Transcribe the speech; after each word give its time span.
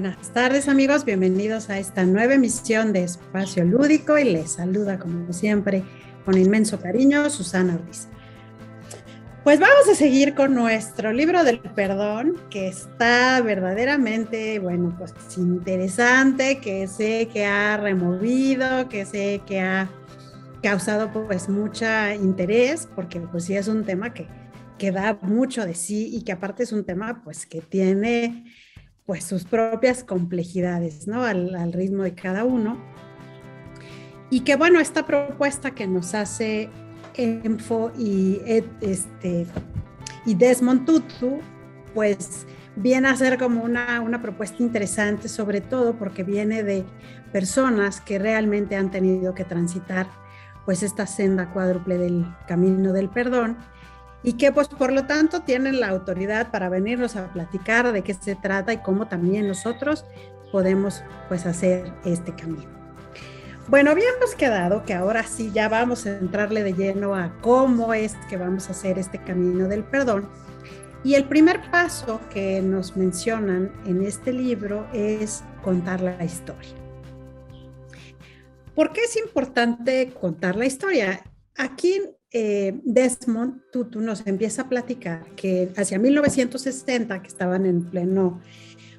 Buenas 0.00 0.32
tardes 0.32 0.68
amigos, 0.68 1.04
bienvenidos 1.04 1.70
a 1.70 1.78
esta 1.80 2.04
nueva 2.04 2.34
emisión 2.34 2.92
de 2.92 3.02
Espacio 3.02 3.64
Lúdico 3.64 4.16
y 4.16 4.22
les 4.22 4.52
saluda 4.52 4.96
como 4.96 5.32
siempre 5.32 5.82
con 6.24 6.38
inmenso 6.38 6.80
cariño 6.80 7.28
Susana 7.30 7.74
Ortiz. 7.74 8.06
Pues 9.42 9.58
vamos 9.58 9.88
a 9.90 9.96
seguir 9.96 10.36
con 10.36 10.54
nuestro 10.54 11.12
libro 11.12 11.42
del 11.42 11.58
perdón, 11.58 12.36
que 12.48 12.68
está 12.68 13.40
verdaderamente, 13.40 14.60
bueno, 14.60 14.94
pues 14.96 15.12
interesante, 15.36 16.60
que 16.60 16.86
sé 16.86 17.28
que 17.32 17.44
ha 17.44 17.76
removido, 17.76 18.88
que 18.88 19.04
sé 19.04 19.40
que 19.48 19.58
ha 19.58 19.90
causado 20.62 21.10
pues 21.10 21.48
mucho 21.48 21.86
interés, 22.14 22.88
porque 22.94 23.18
pues 23.18 23.46
sí 23.46 23.56
es 23.56 23.66
un 23.66 23.84
tema 23.84 24.14
que, 24.14 24.28
que 24.78 24.92
da 24.92 25.18
mucho 25.22 25.66
de 25.66 25.74
sí 25.74 26.08
y 26.14 26.22
que 26.22 26.30
aparte 26.30 26.62
es 26.62 26.70
un 26.70 26.84
tema 26.84 27.20
pues 27.24 27.46
que 27.46 27.60
tiene 27.60 28.44
pues 29.08 29.24
sus 29.24 29.44
propias 29.44 30.04
complejidades, 30.04 31.08
¿no? 31.08 31.22
Al, 31.22 31.72
ritmo 31.72 32.02
de 32.02 32.12
cada 32.14 32.44
uno. 32.44 32.76
Y 34.28 34.40
que 34.40 34.54
bueno, 34.54 34.80
esta 34.80 35.06
propuesta 35.06 35.70
que 35.70 35.86
nos 35.86 36.14
hace 36.14 36.68
Enfo 37.14 37.90
y, 37.96 38.42
este, 38.44 39.46
y 40.26 40.34
Desmond 40.34 40.84
Tutu, 40.84 41.38
pues 41.94 42.46
viene 42.76 43.08
a 43.08 43.16
ser 43.16 43.38
como 43.38 43.62
una, 43.62 44.02
una 44.02 44.20
propuesta 44.20 44.62
interesante, 44.62 45.30
sobre 45.30 45.62
todo 45.62 45.96
porque 45.96 46.22
viene 46.22 46.62
de 46.62 46.84
personas 47.32 48.02
que 48.02 48.18
realmente 48.18 48.76
han 48.76 48.90
tenido 48.90 49.34
que 49.34 49.44
transitar 49.44 50.06
pues 50.66 50.82
esta 50.82 51.06
senda 51.06 51.50
cuádruple 51.54 51.96
del 51.96 52.26
camino 52.46 52.92
del 52.92 53.08
perdón 53.08 53.56
y 54.22 54.34
que 54.34 54.52
pues 54.52 54.68
por 54.68 54.92
lo 54.92 55.06
tanto 55.06 55.42
tienen 55.42 55.80
la 55.80 55.88
autoridad 55.88 56.50
para 56.50 56.68
venirnos 56.68 57.16
a 57.16 57.32
platicar 57.32 57.92
de 57.92 58.02
qué 58.02 58.14
se 58.14 58.34
trata 58.34 58.72
y 58.72 58.78
cómo 58.78 59.06
también 59.06 59.46
nosotros 59.46 60.04
podemos 60.50 61.02
pues 61.28 61.46
hacer 61.46 61.92
este 62.04 62.34
camino. 62.34 62.78
Bueno, 63.68 63.90
habíamos 63.90 64.34
quedado 64.34 64.82
que 64.84 64.94
ahora 64.94 65.22
sí 65.24 65.50
ya 65.52 65.68
vamos 65.68 66.06
a 66.06 66.16
entrarle 66.16 66.62
de 66.62 66.72
lleno 66.72 67.14
a 67.14 67.38
cómo 67.42 67.92
es 67.92 68.16
que 68.30 68.38
vamos 68.38 68.68
a 68.68 68.72
hacer 68.72 68.98
este 68.98 69.18
camino 69.18 69.68
del 69.68 69.84
perdón. 69.84 70.28
Y 71.04 71.14
el 71.14 71.24
primer 71.24 71.70
paso 71.70 72.20
que 72.30 72.60
nos 72.62 72.96
mencionan 72.96 73.70
en 73.86 74.02
este 74.02 74.32
libro 74.32 74.86
es 74.94 75.44
contar 75.62 76.00
la 76.00 76.24
historia. 76.24 76.70
¿Por 78.74 78.92
qué 78.92 79.02
es 79.02 79.16
importante 79.16 80.12
contar 80.18 80.56
la 80.56 80.64
historia? 80.64 81.22
Aquí 81.56 82.00
eh, 82.32 82.78
Desmond 82.84 83.62
Tutu 83.72 84.00
nos 84.00 84.26
empieza 84.26 84.62
a 84.62 84.68
platicar 84.68 85.24
que 85.36 85.70
hacia 85.76 85.98
1960, 85.98 87.22
que 87.22 87.28
estaban 87.28 87.66
en 87.66 87.84
pleno 87.84 88.40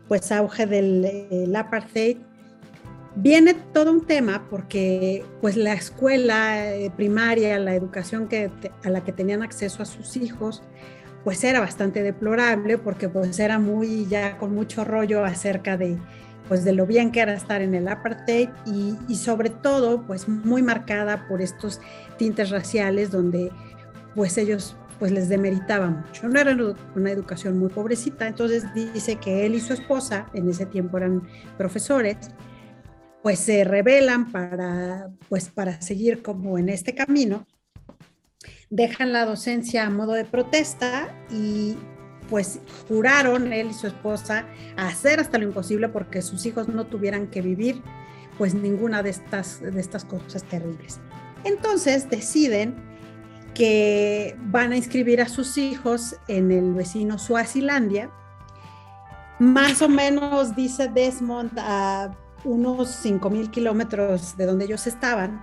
pues 0.08 0.32
auge 0.32 0.66
del 0.66 1.56
apartheid, 1.56 2.18
viene 3.16 3.54
todo 3.54 3.92
un 3.92 4.06
tema 4.06 4.48
porque 4.50 5.24
pues 5.42 5.56
la 5.56 5.74
escuela 5.74 6.74
eh, 6.74 6.92
primaria, 6.96 7.60
la 7.60 7.76
educación 7.76 8.28
que, 8.28 8.50
a 8.84 8.90
la 8.90 9.04
que 9.04 9.12
tenían 9.12 9.44
acceso 9.44 9.84
a 9.84 9.86
sus 9.86 10.18
hijos, 10.18 10.64
pues 11.24 11.44
era 11.44 11.60
bastante 11.60 12.02
deplorable 12.02 12.78
porque 12.78 13.10
pues 13.10 13.40
era 13.40 13.60
muy 13.60 14.08
ya 14.08 14.38
con 14.38 14.56
mucho 14.56 14.84
rollo 14.86 15.24
acerca 15.26 15.78
de 15.78 15.98
pues 16.48 16.64
de 16.64 16.74
lo 16.74 16.88
bien 16.88 17.12
que 17.12 17.20
era 17.20 17.34
estar 17.34 17.62
en 17.62 17.76
el 17.76 17.88
apartheid 17.88 18.50
y, 18.66 19.16
sobre 19.16 19.52
todo 19.52 20.02
pues 20.08 20.28
muy 20.28 20.64
marcada 20.64 21.28
por 21.28 21.42
estos 21.42 21.80
tintes 22.20 22.52
raciales 22.52 23.10
donde 23.10 23.52
pues 24.14 24.38
ellos 24.38 24.76
pues 25.00 25.12
les 25.12 25.30
demeritaba 25.30 25.90
mucho. 25.90 26.28
No 26.28 26.40
era 26.40 26.56
una 26.96 27.10
educación 27.10 27.58
muy 27.58 27.70
pobrecita, 27.70 28.28
entonces 28.28 28.66
dice 28.76 29.16
que 29.16 29.46
él 29.46 29.56
y 29.56 29.62
su 29.62 29.74
esposa, 29.74 30.28
en 30.34 30.50
ese 30.50 30.66
tiempo 30.66 30.98
eran 30.98 31.24
profesores, 31.58 32.18
pues 33.24 33.40
se 33.40 33.64
rebelan 33.64 34.32
para 34.32 35.10
pues 35.30 35.50
para 35.50 35.82
seguir 35.82 36.22
como 36.22 36.58
en 36.58 36.70
este 36.70 36.94
camino, 36.94 37.48
dejan 38.70 39.14
la 39.14 39.26
docencia 39.26 39.86
a 39.86 39.90
modo 39.90 40.14
de 40.14 40.26
protesta 40.26 41.08
y 41.32 41.78
pues 42.30 42.60
juraron 42.88 43.54
él 43.54 43.70
y 43.72 43.74
su 43.74 43.88
esposa 43.88 44.46
hacer 44.78 45.20
hasta 45.20 45.38
lo 45.38 45.46
imposible 45.46 45.90
porque 45.90 46.22
sus 46.22 46.46
hijos 46.46 46.68
no 46.68 46.86
tuvieran 46.86 47.28
que 47.28 47.42
vivir 47.42 47.82
pues 48.38 48.54
ninguna 48.54 49.04
de 49.04 49.10
estas, 49.10 49.62
de 49.62 49.80
estas 49.80 50.06
cosas 50.06 50.44
terribles. 50.44 51.00
Entonces 51.44 52.10
deciden 52.10 52.76
que 53.54 54.38
van 54.44 54.72
a 54.72 54.78
inscribir 54.78 55.22
a 55.22 55.28
sus 55.28 55.58
hijos 55.58 56.16
en 56.28 56.52
el 56.52 56.74
vecino 56.74 57.18
Suazilandia, 57.18 58.10
más 59.40 59.82
o 59.82 59.90
menos, 59.90 60.56
dice 60.56 60.90
Desmond, 60.90 61.58
a 61.58 62.12
unos 62.44 62.90
5 62.90 63.30
mil 63.30 63.50
kilómetros 63.50 64.36
de 64.38 64.46
donde 64.46 64.66
ellos 64.66 64.86
estaban. 64.86 65.42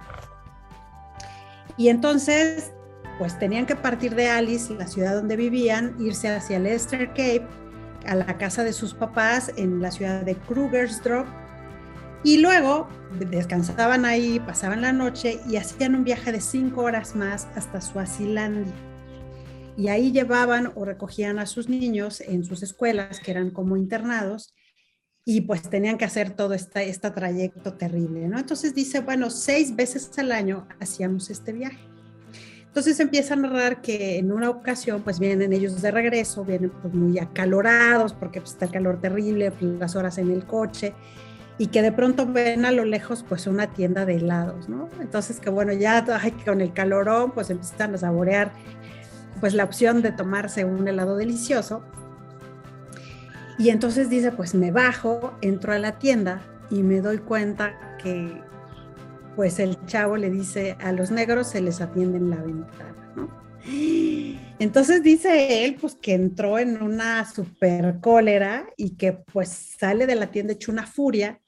Y 1.77 1.89
entonces 1.89 2.73
pues 3.19 3.39
tenían 3.39 3.67
que 3.67 3.77
partir 3.77 4.15
de 4.15 4.28
Alice, 4.28 4.73
la 4.75 4.87
ciudad 4.87 5.15
donde 5.15 5.37
vivían, 5.37 5.97
irse 5.99 6.28
hacia 6.28 6.59
Leicester 6.59 7.09
Cape, 7.09 7.47
a 8.07 8.15
la 8.15 8.37
casa 8.39 8.63
de 8.63 8.73
sus 8.73 8.95
papás 8.95 9.51
en 9.57 9.81
la 9.81 9.91
ciudad 9.91 10.23
de 10.23 10.34
Krugersdorp, 10.34 11.27
y 12.25 12.38
luego 12.38 12.88
descansaban 13.31 14.04
ahí, 14.04 14.41
pasaban 14.41 14.82
la 14.82 14.93
noche 14.93 15.41
y 15.49 15.56
hacían 15.56 15.94
un 15.94 16.04
viaje 16.04 16.32
de 16.32 16.41
cinco 16.41 16.82
horas 16.82 17.15
más 17.15 17.47
hasta 17.54 17.81
Suazilandia. 17.81 18.75
Y 19.77 19.88
ahí 19.88 20.10
llevaban 20.10 20.72
o 20.75 20.84
recogían 20.84 21.38
a 21.38 21.47
sus 21.47 21.69
niños 21.69 22.21
en 22.21 22.44
sus 22.44 22.62
escuelas, 22.62 23.21
que 23.21 23.31
eran 23.31 23.50
como 23.50 23.77
internados, 23.77 24.54
y 25.25 25.43
pues 25.43 25.62
tenían 25.62 25.99
que 25.99 26.04
hacer 26.04 26.31
todo 26.31 26.54
este, 26.54 26.93
trayecto 27.10 27.75
terrible, 27.75 28.28
¿no? 28.28 28.38
Entonces 28.38 28.75
dice, 28.75 29.00
bueno, 29.00 29.28
seis 29.28 29.75
veces 29.75 30.10
al 30.19 30.33
año 30.33 30.66
hacíamos 30.81 31.31
este 31.31 31.53
viaje. 31.53 31.81
Entonces 32.65 33.00
empieza 33.00 33.34
a 33.34 33.37
narrar 33.38 33.81
que 33.83 34.19
en 34.19 34.31
una 34.33 34.50
ocasión 34.50 35.03
pues 35.03 35.19
vienen 35.19 35.53
ellos 35.53 35.81
de 35.83 35.91
regreso, 35.91 36.44
vienen 36.44 36.71
pues 36.71 36.93
muy 36.94 37.19
acalorados 37.19 38.12
porque 38.12 38.41
pues, 38.41 38.53
está 38.53 38.66
el 38.66 38.71
calor 38.71 39.00
terrible, 39.00 39.50
pues, 39.50 39.78
las 39.78 39.97
horas 39.97 40.19
en 40.19 40.31
el 40.31 40.47
coche 40.47 40.94
y 41.59 41.69
que 41.69 41.83
de 41.83 41.93
pronto 41.93 42.27
ven 42.27 42.67
a 42.67 42.71
lo 42.71 42.84
lejos 42.84 43.25
pues 43.27 43.47
una 43.47 43.72
tienda 43.72 44.05
de 44.05 44.17
helados, 44.17 44.69
¿no? 44.69 44.89
Entonces 45.00 45.41
que 45.41 45.50
bueno, 45.50 45.72
ya 45.72 46.05
con 46.44 46.61
el 46.61 46.72
calorón 46.72 47.33
pues 47.33 47.50
empiezan 47.50 47.94
a 47.94 47.99
saborear 47.99 48.53
pues 49.41 49.55
la 49.55 49.65
opción 49.65 50.03
de 50.03 50.12
tomarse 50.12 50.65
un 50.65 50.87
helado 50.87 51.16
delicioso. 51.16 51.83
Y 53.59 53.71
entonces 53.71 54.11
dice, 54.11 54.33
pues 54.33 54.55
me 54.55 54.71
bajo, 54.71 55.33
entro 55.41 55.72
a 55.72 55.78
la 55.78 55.99
tienda 55.99 56.43
y 56.71 56.83
me 56.83 57.00
doy 57.00 57.19
cuenta 57.19 57.97
que 58.03 58.43
pues 59.34 59.59
el 59.59 59.83
chavo 59.87 60.16
le 60.16 60.31
dice, 60.31 60.77
a 60.81 60.93
los 60.93 61.11
negros 61.11 61.49
se 61.49 61.61
les 61.62 61.81
atiende 61.81 62.19
en 62.19 62.31
la 62.31 62.37
ventana, 62.37 63.12
¿no? 63.15 63.31
Entonces 64.59 65.03
dice 65.03 65.65
él, 65.65 65.77
pues 65.81 65.95
que 65.95 66.15
entró 66.15 66.59
en 66.59 66.83
una 66.83 67.25
super 67.31 67.99
cólera 68.00 68.66
y 68.77 68.97
que 68.97 69.12
pues 69.12 69.49
sale 69.78 70.06
de 70.06 70.15
la 70.15 70.31
tienda 70.31 70.53
hecho 70.53 70.72
una 70.72 70.87
furia 70.87 71.41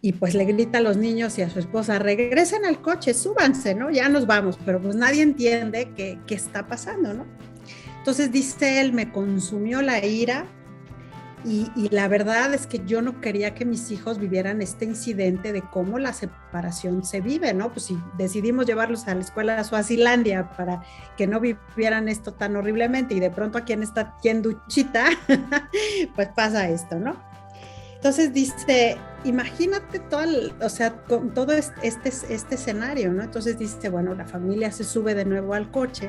y 0.00 0.12
pues 0.12 0.34
le 0.34 0.44
grita 0.44 0.78
a 0.78 0.80
los 0.80 0.96
niños 0.96 1.38
y 1.38 1.42
a 1.42 1.50
su 1.50 1.58
esposa, 1.58 1.98
regresen 1.98 2.64
al 2.64 2.80
coche, 2.80 3.14
súbanse, 3.14 3.74
¿no? 3.74 3.90
Ya 3.90 4.08
nos 4.08 4.26
vamos, 4.26 4.58
pero 4.64 4.80
pues 4.80 4.94
nadie 4.94 5.22
entiende 5.22 5.92
qué, 5.96 6.18
qué 6.26 6.34
está 6.34 6.66
pasando, 6.66 7.14
¿no? 7.14 7.26
Entonces 7.98 8.30
dice 8.30 8.80
él, 8.80 8.92
me 8.92 9.10
consumió 9.10 9.82
la 9.82 10.04
ira, 10.04 10.46
y, 11.48 11.88
la 11.90 12.08
verdad 12.08 12.52
es 12.54 12.66
que 12.66 12.82
yo 12.86 13.02
no 13.02 13.20
quería 13.20 13.54
que 13.54 13.64
mis 13.64 13.92
hijos 13.92 14.18
vivieran 14.18 14.62
este 14.62 14.84
incidente 14.84 15.52
de 15.52 15.62
cómo 15.62 16.00
la 16.00 16.12
separación 16.12 17.04
se 17.04 17.20
vive, 17.20 17.54
¿no? 17.54 17.72
Pues 17.72 17.86
si 17.86 17.98
decidimos 18.18 18.66
llevarlos 18.66 19.06
a 19.06 19.14
la 19.14 19.20
escuela 19.20 19.56
de 19.56 19.62
Suazilandia 19.62 20.50
para 20.56 20.82
que 21.16 21.28
no 21.28 21.38
vivieran 21.38 22.08
esto 22.08 22.32
tan 22.34 22.56
horriblemente 22.56 23.14
y 23.14 23.20
de 23.20 23.30
pronto 23.30 23.58
aquí 23.58 23.72
en 23.74 23.84
esta 23.84 24.18
tienduchita, 24.20 25.06
pues 26.16 26.28
pasa 26.34 26.68
esto, 26.68 26.98
¿no? 26.98 27.16
Entonces 27.96 28.32
dice, 28.32 28.96
imagínate 29.24 29.98
todo, 29.98 30.52
o 30.60 30.68
sea, 30.68 31.02
con 31.04 31.34
todo 31.34 31.52
este, 31.52 32.08
este 32.28 32.54
escenario, 32.54 33.12
¿no? 33.12 33.22
Entonces 33.22 33.58
dice, 33.58 33.88
bueno, 33.88 34.14
la 34.14 34.26
familia 34.26 34.70
se 34.70 34.84
sube 34.84 35.14
de 35.14 35.24
nuevo 35.24 35.54
al 35.54 35.70
coche 35.70 36.08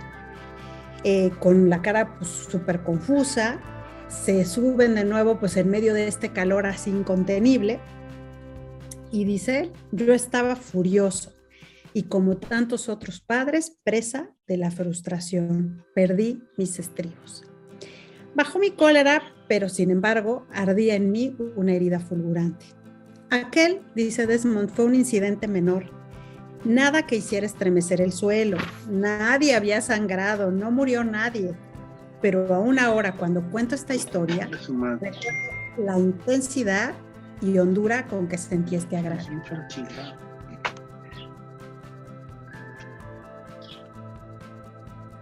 eh, 1.04 1.32
con 1.40 1.70
la 1.70 1.82
cara 1.82 2.18
pues 2.18 2.30
súper 2.30 2.84
confusa, 2.84 3.62
se 4.10 4.46
suben 4.46 4.96
de 4.96 5.06
nuevo 5.06 5.40
pues 5.40 5.56
en 5.58 5.70
medio 5.70 5.94
de 5.94 6.08
este 6.08 6.34
calor 6.34 6.66
así 6.66 6.90
incontenible. 6.90 7.80
Y 9.12 9.24
dice, 9.24 9.72
yo 9.92 10.14
estaba 10.14 10.56
furioso 10.56 11.32
y 11.94 12.04
como 12.04 12.38
tantos 12.38 12.90
otros 12.90 13.22
padres, 13.22 13.78
presa 13.84 14.32
de 14.48 14.58
la 14.58 14.70
frustración, 14.70 15.86
perdí 15.96 16.44
mis 16.58 16.78
estribos. 16.78 17.44
Bajó 18.36 18.60
mi 18.60 18.72
cólera, 18.72 19.24
pero 19.48 19.70
sin 19.70 19.92
embargo 19.92 20.46
ardía 20.54 20.96
en 20.96 21.12
mí 21.12 21.36
una 21.56 21.74
herida 21.74 22.00
fulgurante. 22.00 22.66
Aquel, 23.30 23.82
dice 23.96 24.28
Desmond, 24.28 24.70
fue 24.70 24.86
un 24.86 24.96
incidente 24.96 25.48
menor. 25.48 25.92
Nada 26.64 27.06
que 27.06 27.18
hiciera 27.18 27.46
estremecer 27.46 28.02
el 28.02 28.12
suelo. 28.12 28.58
Nadie 28.90 29.56
había 29.56 29.82
sangrado, 29.82 30.52
no 30.52 30.72
murió 30.72 31.04
nadie 31.04 31.56
pero 32.22 32.54
aún 32.54 32.80
ahora 32.80 33.14
cuando 33.14 33.42
cuento 33.52 33.76
esta 33.76 33.94
historia, 33.94 34.50
la 35.78 35.98
intensidad 35.98 36.94
y 37.42 37.58
hondura 37.60 38.08
con 38.08 38.28
que 38.28 38.38
sentí 38.38 38.76
este 38.76 38.98
agravio. 38.98 39.44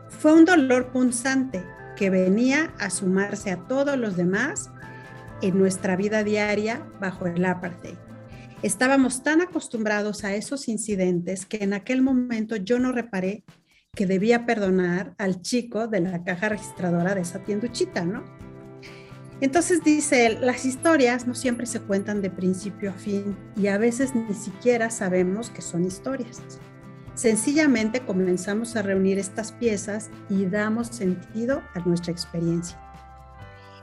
Fue 0.09 0.33
un 0.33 0.45
dolor 0.45 0.91
punzante 0.91 1.63
que 1.95 2.09
venía 2.09 2.73
a 2.79 2.89
sumarse 2.89 3.51
a 3.51 3.67
todos 3.67 3.97
los 3.97 4.17
demás 4.17 4.69
en 5.41 5.57
nuestra 5.57 5.95
vida 5.95 6.23
diaria 6.23 6.85
bajo 6.99 7.27
el 7.27 7.43
apartheid. 7.45 7.97
Estábamos 8.61 9.23
tan 9.23 9.41
acostumbrados 9.41 10.23
a 10.23 10.33
esos 10.33 10.67
incidentes 10.67 11.45
que 11.45 11.57
en 11.63 11.73
aquel 11.73 12.01
momento 12.01 12.55
yo 12.55 12.79
no 12.79 12.91
reparé 12.91 13.43
que 13.93 14.05
debía 14.05 14.45
perdonar 14.45 15.13
al 15.17 15.41
chico 15.41 15.87
de 15.87 16.01
la 16.01 16.23
caja 16.23 16.49
registradora 16.49 17.15
de 17.15 17.21
esa 17.21 17.39
tienduchita, 17.39 18.05
¿no? 18.05 18.23
Entonces 19.41 19.83
dice 19.83 20.25
él, 20.25 20.37
las 20.41 20.65
historias 20.65 21.27
no 21.27 21.35
siempre 21.35 21.65
se 21.65 21.81
cuentan 21.81 22.21
de 22.21 22.29
principio 22.29 22.91
a 22.91 22.93
fin 22.93 23.37
y 23.57 23.67
a 23.67 23.77
veces 23.77 24.15
ni 24.15 24.33
siquiera 24.33 24.89
sabemos 24.89 25.49
que 25.49 25.61
son 25.61 25.85
historias. 25.85 26.41
Sencillamente 27.15 28.01
comenzamos 28.01 28.75
a 28.75 28.81
reunir 28.81 29.17
estas 29.17 29.53
piezas 29.53 30.09
y 30.29 30.45
damos 30.47 30.87
sentido 30.87 31.63
a 31.73 31.79
nuestra 31.79 32.11
experiencia. 32.11 32.77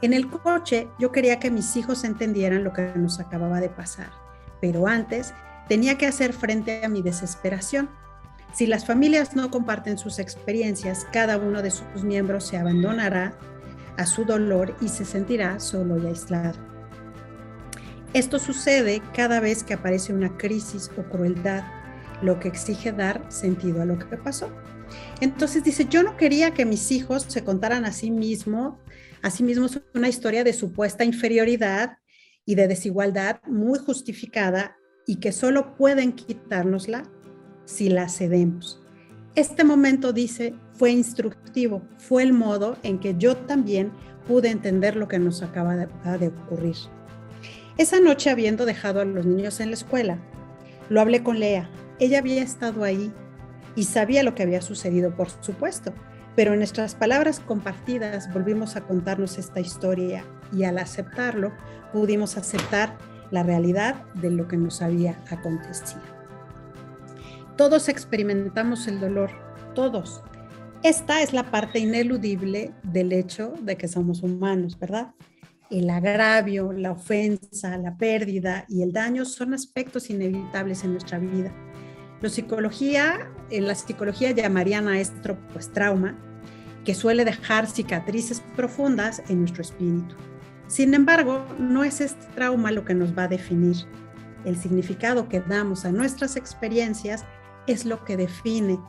En 0.03 0.13
el 0.13 0.29
coche 0.29 0.89
yo 0.99 1.13
quería 1.13 1.41
que 1.41 1.51
mis 1.51 1.75
hijos 1.77 2.05
entendieran 2.05 2.63
lo 2.63 2.75
que 2.75 2.93
nos 2.95 3.21
acababa 3.21 3.59
de 3.61 3.71
pasar, 3.71 4.11
pero 4.61 4.87
antes 4.87 5.33
tenía 5.67 5.97
que 5.97 6.07
hacer 6.07 6.35
frente 6.35 6.85
a 6.85 6.91
mi 6.91 7.01
desesperación. 7.01 7.89
Si 8.53 8.67
las 8.67 8.85
familias 8.85 9.35
no 9.35 9.51
comparten 9.51 9.97
sus 9.97 10.19
experiencias, 10.19 11.07
cada 11.11 11.39
uno 11.39 11.63
de 11.63 11.71
sus 11.71 12.05
miembros 12.05 12.47
se 12.47 12.59
abandonará 12.59 13.33
a 13.97 14.05
su 14.05 14.27
dolor 14.27 14.77
y 14.83 14.89
se 14.89 15.07
sentirá 15.07 15.59
solo 15.59 15.97
y 15.97 16.07
aislado. 16.07 16.59
Esto 18.13 18.39
sucede 18.39 19.01
cada 19.15 19.41
vez 19.41 19.65
que 19.65 19.73
aparece 19.73 20.13
una 20.13 20.37
crisis 20.37 20.91
o 20.99 21.03
crueldad 21.05 21.65
lo 22.23 22.39
que 22.39 22.49
exige 22.49 22.93
dar 22.93 23.25
sentido 23.31 23.83
a 23.83 23.85
lo 23.85 23.99
que 23.99 24.17
pasó. 24.17 24.51
Entonces 25.21 25.65
dice, 25.65 25.87
yo 25.89 26.03
no 26.03 26.17
quería 26.17 26.53
que 26.53 26.65
mis 26.65 26.91
hijos 26.91 27.25
se 27.29 27.45
contaran 27.45 27.85
a 27.85 27.93
sí 27.93 28.11
mismos, 28.11 28.75
a 29.23 29.31
sí 29.31 29.43
mismos 29.43 29.81
una 29.95 30.09
historia 30.09 30.45
de 30.45 30.53
supuesta 30.53 31.05
inferioridad 31.05 31.99
y 32.45 32.55
de 32.55 32.69
desigualdad 32.69 33.41
muy 33.47 33.79
justificada 33.79 34.77
y 35.07 35.17
que 35.17 35.33
solo 35.33 35.77
pueden 35.77 36.13
quitárnosla 36.13 37.05
si 37.65 37.89
la 37.89 38.09
cedemos. 38.09 38.81
Este 39.35 39.65
momento, 39.65 40.13
dice, 40.13 40.55
fue 40.75 40.91
instructivo, 40.91 41.83
fue 41.97 42.23
el 42.23 42.33
modo 42.33 42.77
en 42.83 42.99
que 42.99 43.15
yo 43.17 43.37
también 43.37 43.93
pude 44.29 44.51
entender 44.51 44.97
lo 44.97 45.09
que 45.09 45.19
nos 45.19 45.43
acaba 45.43 45.75
de, 45.77 46.29
ocurrir. 46.29 46.77
Esa 47.79 47.99
noche, 48.01 48.31
habiendo 48.31 48.67
dejado 48.67 49.01
a 49.01 49.05
los 49.05 49.25
niños 49.25 49.61
en 49.61 49.71
la 49.71 49.75
escuela, 49.75 50.19
lo 50.91 51.01
hablé 51.01 51.23
con 51.23 51.41
Lea, 51.41 51.71
ella 51.99 52.19
había 52.19 52.43
estado 52.43 52.85
ahí 52.85 53.13
y 53.75 53.85
sabía 53.85 54.23
lo 54.23 54.35
que 54.35 54.43
había 54.43 54.61
sucedido, 54.61 55.15
por 55.15 55.29
supuesto, 55.41 55.93
pero 56.35 56.53
en 56.53 56.59
nuestras 56.59 56.95
palabras 56.95 57.41
compartidas 57.41 58.33
volvimos 58.33 58.77
a 58.77 58.83
contarnos 58.83 59.39
esta 59.39 59.61
historia 59.61 60.25
y 60.53 60.65
al 60.65 60.79
aceptarlo 60.79 61.53
pudimos 61.93 62.37
aceptar 62.37 62.97
la 63.31 63.43
realidad 63.43 64.05
de 64.15 64.31
lo 64.31 64.49
que 64.49 64.57
nos 64.57 64.83
había 64.83 65.19
acontecido. 65.31 66.03
Todos 67.57 67.89
experimentamos 67.89 68.87
el 68.89 69.01
dolor, 69.01 69.31
todos. 69.75 70.23
Esta 70.83 71.23
es 71.23 71.33
la 71.33 71.51
parte 71.51 71.79
ineludible 71.79 72.73
del 72.83 73.13
hecho 73.13 73.55
de 73.63 73.77
que 73.77 73.89
somos 73.89 74.23
humanos, 74.23 74.79
¿verdad? 74.79 75.15
El 75.71 75.89
agravio, 75.89 76.73
la 76.73 76.93
ofensa, 76.93 77.77
la 77.79 77.97
pérdida 77.97 78.67
y 78.69 78.83
el 78.83 78.93
daño 78.93 79.25
son 79.25 79.55
aspectos 79.55 80.11
inevitables 80.11 80.83
en 80.85 80.93
nuestra 80.93 81.19
vida 81.19 81.53
psicología, 82.29 83.31
en 83.51 83.67
la 83.67 83.75
psicología 83.75 84.31
llamarían 84.31 84.89
a 84.89 85.01
esto 85.01 85.37
pues 85.53 85.73
trauma, 85.73 86.17
que 86.85 86.95
suele 86.95 87.25
dejar 87.25 87.67
cicatrices 87.67 88.43
profundas 88.57 89.23
en 89.29 89.41
nuestro 89.41 89.63
espíritu. 89.63 90.15
Sin 90.67 90.95
embargo, 90.95 91.45
no 91.59 91.85
es 91.85 92.01
este 92.01 92.27
trauma 92.35 92.71
lo 92.71 92.85
que 92.85 92.95
nos 92.95 93.17
va 93.17 93.25
a 93.25 93.29
definir. 93.29 93.77
El 94.45 94.57
significado 94.57 95.29
que 95.29 95.41
damos 95.41 95.85
a 95.85 95.93
nuestras 95.93 96.37
experiencias 96.37 97.25
es 97.67 97.85
lo 97.85 98.05
que 98.05 98.17
define 98.17 98.81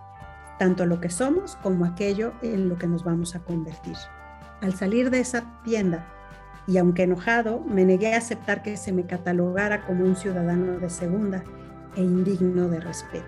tanto 0.60 0.86
lo 0.86 1.02
que 1.02 1.10
somos 1.10 1.58
como 1.58 1.86
aquello 1.86 2.34
en 2.42 2.70
lo 2.70 2.78
que 2.78 2.88
nos 2.88 3.04
vamos 3.04 3.36
a 3.36 3.40
convertir. 3.40 3.98
Al 4.62 4.74
salir 4.76 5.10
de 5.10 5.20
esa 5.20 5.62
tienda, 5.64 6.08
y 6.68 6.78
aunque 6.78 7.04
enojado, 7.04 7.60
me 7.60 7.84
negué 7.84 8.14
a 8.14 8.18
aceptar 8.18 8.64
que 8.64 8.78
se 8.78 8.94
me 8.94 9.06
catalogara 9.06 9.86
como 9.86 10.06
un 10.06 10.16
ciudadano 10.16 10.80
de 10.80 10.90
segunda 10.90 11.44
e 11.96 12.02
indigno 12.02 12.70
de 12.70 12.80
respeto. 12.80 13.26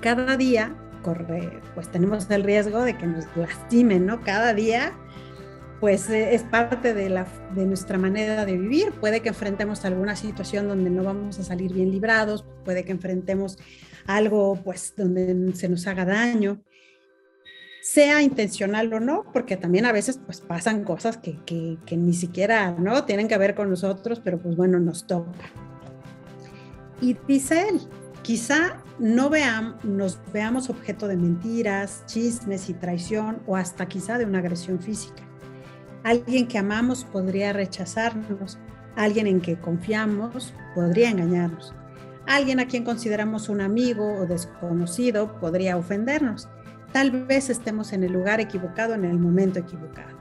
Cada 0.00 0.36
día 0.36 0.76
corre, 1.02 1.60
pues 1.74 1.88
tenemos 1.90 2.28
el 2.30 2.42
riesgo 2.42 2.82
de 2.82 2.96
que 2.96 3.06
nos 3.06 3.24
lastimen, 3.36 4.06
¿no? 4.06 4.20
Cada 4.22 4.54
día 4.54 4.92
pues 5.80 6.08
eh, 6.08 6.34
es 6.34 6.42
parte 6.42 6.94
de, 6.94 7.08
la, 7.08 7.26
de 7.54 7.66
nuestra 7.66 7.98
manera 7.98 8.44
de 8.44 8.56
vivir. 8.56 8.92
Puede 8.92 9.20
que 9.20 9.28
enfrentemos 9.28 9.84
alguna 9.84 10.16
situación 10.16 10.68
donde 10.68 10.90
no 10.90 11.04
vamos 11.04 11.38
a 11.38 11.42
salir 11.42 11.72
bien 11.72 11.90
librados, 11.90 12.44
puede 12.64 12.84
que 12.84 12.92
enfrentemos 12.92 13.58
algo 14.06 14.56
pues 14.64 14.94
donde 14.96 15.52
se 15.54 15.68
nos 15.68 15.86
haga 15.86 16.04
daño, 16.04 16.62
sea 17.82 18.22
intencional 18.22 18.92
o 18.92 19.00
no, 19.00 19.24
porque 19.32 19.56
también 19.56 19.86
a 19.86 19.92
veces 19.92 20.18
pues 20.24 20.40
pasan 20.40 20.84
cosas 20.84 21.18
que, 21.18 21.38
que, 21.44 21.78
que 21.86 21.96
ni 21.96 22.14
siquiera 22.14 22.72
no 22.72 23.04
tienen 23.04 23.28
que 23.28 23.38
ver 23.38 23.54
con 23.54 23.70
nosotros, 23.70 24.20
pero 24.24 24.40
pues 24.40 24.56
bueno, 24.56 24.80
nos 24.80 25.06
toca. 25.06 25.65
Y 27.00 27.16
dice 27.26 27.68
él, 27.68 27.80
quizá 28.22 28.82
no 28.98 29.30
nos 29.82 30.18
veamos 30.32 30.70
objeto 30.70 31.08
de 31.08 31.16
mentiras, 31.16 32.04
chismes 32.06 32.70
y 32.70 32.74
traición 32.74 33.42
o 33.46 33.56
hasta 33.56 33.86
quizá 33.86 34.18
de 34.18 34.24
una 34.24 34.38
agresión 34.38 34.80
física. 34.80 35.22
Alguien 36.02 36.48
que 36.48 36.58
amamos 36.58 37.04
podría 37.04 37.52
rechazarnos, 37.52 38.58
alguien 38.94 39.26
en 39.26 39.40
que 39.40 39.58
confiamos 39.58 40.54
podría 40.74 41.10
engañarnos, 41.10 41.74
alguien 42.26 42.60
a 42.60 42.66
quien 42.66 42.84
consideramos 42.84 43.48
un 43.48 43.60
amigo 43.60 44.20
o 44.20 44.26
desconocido 44.26 45.38
podría 45.38 45.76
ofendernos. 45.76 46.48
Tal 46.92 47.26
vez 47.26 47.50
estemos 47.50 47.92
en 47.92 48.04
el 48.04 48.12
lugar 48.12 48.40
equivocado 48.40 48.94
en 48.94 49.04
el 49.04 49.18
momento 49.18 49.58
equivocado 49.58 50.15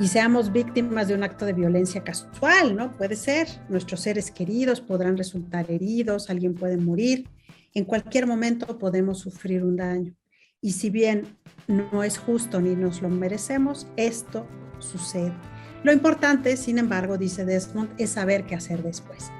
y 0.00 0.08
seamos 0.08 0.50
víctimas 0.50 1.08
de 1.08 1.14
un 1.14 1.22
acto 1.22 1.44
de 1.44 1.52
violencia 1.52 2.02
casual, 2.02 2.74
¿no? 2.74 2.90
Puede 2.96 3.16
ser, 3.16 3.46
nuestros 3.68 4.00
seres 4.00 4.30
queridos 4.30 4.80
podrán 4.80 5.18
resultar 5.18 5.70
heridos, 5.70 6.30
alguien 6.30 6.54
puede 6.54 6.78
morir, 6.78 7.28
en 7.74 7.84
cualquier 7.84 8.26
momento 8.26 8.78
podemos 8.78 9.18
sufrir 9.18 9.62
un 9.62 9.76
daño. 9.76 10.14
Y 10.62 10.72
si 10.72 10.88
bien 10.88 11.36
no 11.68 12.02
es 12.02 12.18
justo 12.18 12.62
ni 12.62 12.74
nos 12.74 13.02
lo 13.02 13.10
merecemos, 13.10 13.86
esto 13.96 14.46
sucede. 14.78 15.34
Lo 15.82 15.92
importante, 15.92 16.56
sin 16.56 16.78
embargo, 16.78 17.18
dice 17.18 17.44
Desmond, 17.44 17.90
es 17.98 18.10
saber 18.10 18.46
qué 18.46 18.54
hacer 18.54 18.82
después. 18.82 19.30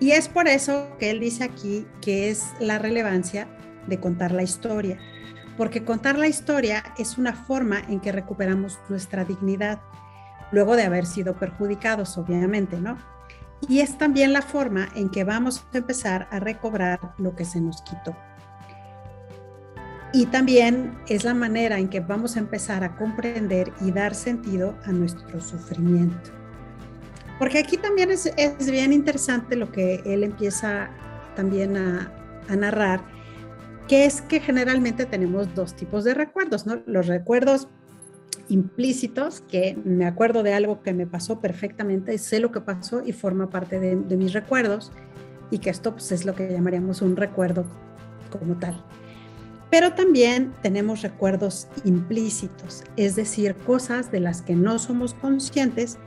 Y 0.00 0.10
es 0.10 0.28
por 0.28 0.48
eso 0.48 0.88
que 0.98 1.10
él 1.10 1.20
dice 1.20 1.44
aquí 1.44 1.86
que 2.02 2.30
es 2.30 2.42
la 2.58 2.80
relevancia 2.80 3.46
de 3.86 4.00
contar 4.00 4.32
la 4.32 4.42
historia 4.42 4.98
porque 5.56 5.84
contar 5.84 6.18
la 6.18 6.28
historia 6.28 6.82
es 6.98 7.18
una 7.18 7.32
forma 7.32 7.80
en 7.88 8.00
que 8.00 8.12
recuperamos 8.12 8.78
nuestra 8.88 9.24
dignidad, 9.24 9.80
luego 10.52 10.76
de 10.76 10.84
haber 10.84 11.06
sido 11.06 11.34
perjudicados, 11.34 12.18
obviamente, 12.18 12.80
¿no? 12.80 12.98
Y 13.68 13.80
es 13.80 13.96
también 13.96 14.32
la 14.32 14.42
forma 14.42 14.88
en 14.94 15.08
que 15.08 15.24
vamos 15.24 15.64
a 15.72 15.78
empezar 15.78 16.28
a 16.30 16.40
recobrar 16.40 17.14
lo 17.18 17.34
que 17.34 17.44
se 17.44 17.60
nos 17.60 17.82
quitó. 17.82 18.16
Y 20.12 20.26
también 20.26 20.96
es 21.08 21.24
la 21.24 21.34
manera 21.34 21.78
en 21.78 21.88
que 21.88 22.00
vamos 22.00 22.36
a 22.36 22.40
empezar 22.40 22.84
a 22.84 22.94
comprender 22.96 23.72
y 23.80 23.90
dar 23.90 24.14
sentido 24.14 24.76
a 24.84 24.92
nuestro 24.92 25.40
sufrimiento. 25.40 26.30
Porque 27.38 27.58
aquí 27.58 27.76
también 27.76 28.10
es, 28.12 28.32
bien 28.70 28.92
interesante 28.92 29.56
lo 29.56 29.72
que 29.72 30.02
él 30.04 30.22
empieza 30.22 30.88
también 31.34 31.76
a, 31.76 32.12
a 32.48 32.54
narrar, 32.54 33.00
que 33.88 34.06
es 34.06 34.22
que 34.22 34.40
generalmente 34.40 35.04
tenemos 35.04 35.54
dos 35.54 35.74
tipos 35.74 36.04
de 36.04 36.14
recuerdos, 36.14 36.66
¿no? 36.66 36.80
Los 36.86 37.06
recuerdos 37.06 37.68
implícitos, 38.48 39.42
que 39.42 39.76
me 39.84 40.06
acuerdo 40.06 40.42
de 40.42 40.54
algo 40.54 40.82
que 40.82 40.92
me 40.92 41.06
pasó 41.06 41.40
perfectamente, 41.40 42.16
sé 42.18 42.40
lo 42.40 42.52
que 42.52 42.60
pasó 42.60 43.02
y 43.04 43.12
forma 43.12 43.50
parte 43.50 43.78
de, 43.80 44.16
mis 44.16 44.32
recuerdos, 44.32 44.92
y 45.50 45.58
que 45.58 45.70
esto 45.70 45.92
pues, 45.92 46.12
es 46.12 46.24
lo 46.24 46.34
que 46.34 46.50
llamaríamos 46.50 47.02
un 47.02 47.16
recuerdo 47.16 47.64
como 48.30 48.56
tal. 48.58 48.82
Pero 49.70 49.92
también 49.94 50.52
tenemos 50.62 51.02
recuerdos 51.02 51.68
implícitos, 51.84 52.84
es 52.96 53.16
decir, 53.16 53.54
cosas 53.54 54.10
de 54.10 54.20
las 54.20 54.42
que 54.42 54.54
no 54.54 54.78
somos 54.78 55.14
conscientes 55.14 55.98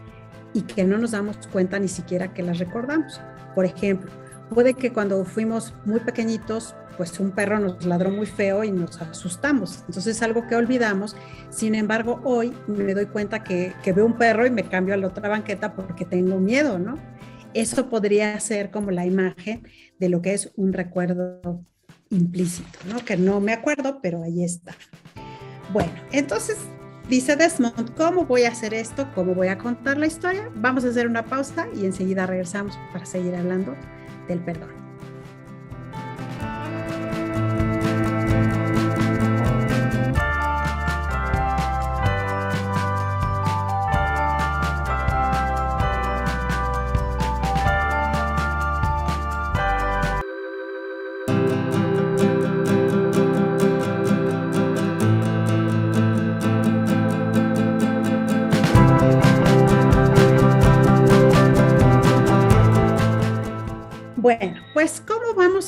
y 0.53 0.61
que 0.61 0.83
no 0.83 0.97
nos 0.97 1.11
damos 1.11 1.37
cuenta 1.47 1.77
ni 1.77 1.87
siquiera 1.87 2.33
que 2.33 2.43
las 2.43 2.59
recordamos. 2.59 3.19
Por 3.55 3.65
ejemplo, 3.65 4.09
puede 4.49 4.73
que 4.73 4.93
cuando 4.93 5.23
fuimos 5.25 5.73
muy 5.85 5.99
pequeñitos 5.99 6.75
pues 6.97 7.19
un 7.19 7.31
perro 7.31 7.59
nos 7.59 7.85
ladró 7.85 8.09
muy 8.09 8.25
feo 8.25 8.63
y 8.63 8.71
nos 8.71 9.01
asustamos. 9.01 9.79
Entonces 9.87 10.17
es 10.17 10.21
algo 10.23 10.47
que 10.47 10.55
olvidamos. 10.55 11.15
Sin 11.49 11.75
embargo, 11.75 12.19
hoy 12.23 12.53
me 12.67 12.93
doy 12.93 13.05
cuenta 13.05 13.43
que, 13.43 13.73
veo 13.85 14.05
un 14.05 14.17
perro 14.17 14.45
y 14.45 14.51
me 14.51 14.63
cambio 14.63 14.93
a 14.93 14.97
la 14.97 15.07
otra 15.07 15.29
banqueta 15.29 15.75
porque 15.75 16.05
tengo 16.05 16.39
miedo, 16.39 16.79
¿no? 16.79 16.97
Eso 17.53 17.89
podría 17.89 18.39
ser 18.39 18.71
como 18.71 18.91
la 18.91 19.05
imagen 19.05 19.67
de 19.99 20.09
lo 20.09 20.21
que 20.21 20.33
es 20.33 20.51
un 20.55 20.73
recuerdo 20.73 21.63
implícito, 22.09 22.79
¿no? 22.87 23.03
Que 23.05 23.17
no 23.17 23.39
me 23.39 23.53
acuerdo, 23.53 23.99
pero 24.01 24.23
ahí 24.23 24.43
está. 24.43 24.75
Bueno, 25.71 25.91
entonces 26.11 26.57
dice 27.09 27.35
Desmond, 27.35 27.95
¿cómo 27.95 28.25
voy 28.25 28.43
a 28.43 28.49
hacer 28.49 28.73
esto? 28.73 29.09
¿Cómo 29.15 29.33
voy 29.33 29.47
a 29.47 29.57
contar 29.57 29.97
la 29.97 30.07
historia? 30.07 30.49
Vamos 30.55 30.85
a 30.85 30.89
hacer 30.89 31.07
una 31.07 31.25
pausa 31.25 31.67
y 31.75 31.85
enseguida 31.85 32.25
regresamos 32.25 32.77
para 32.91 33.05
seguir 33.05 33.35
hablando 33.35 33.75
del 34.27 34.39
perdón. 34.39 34.86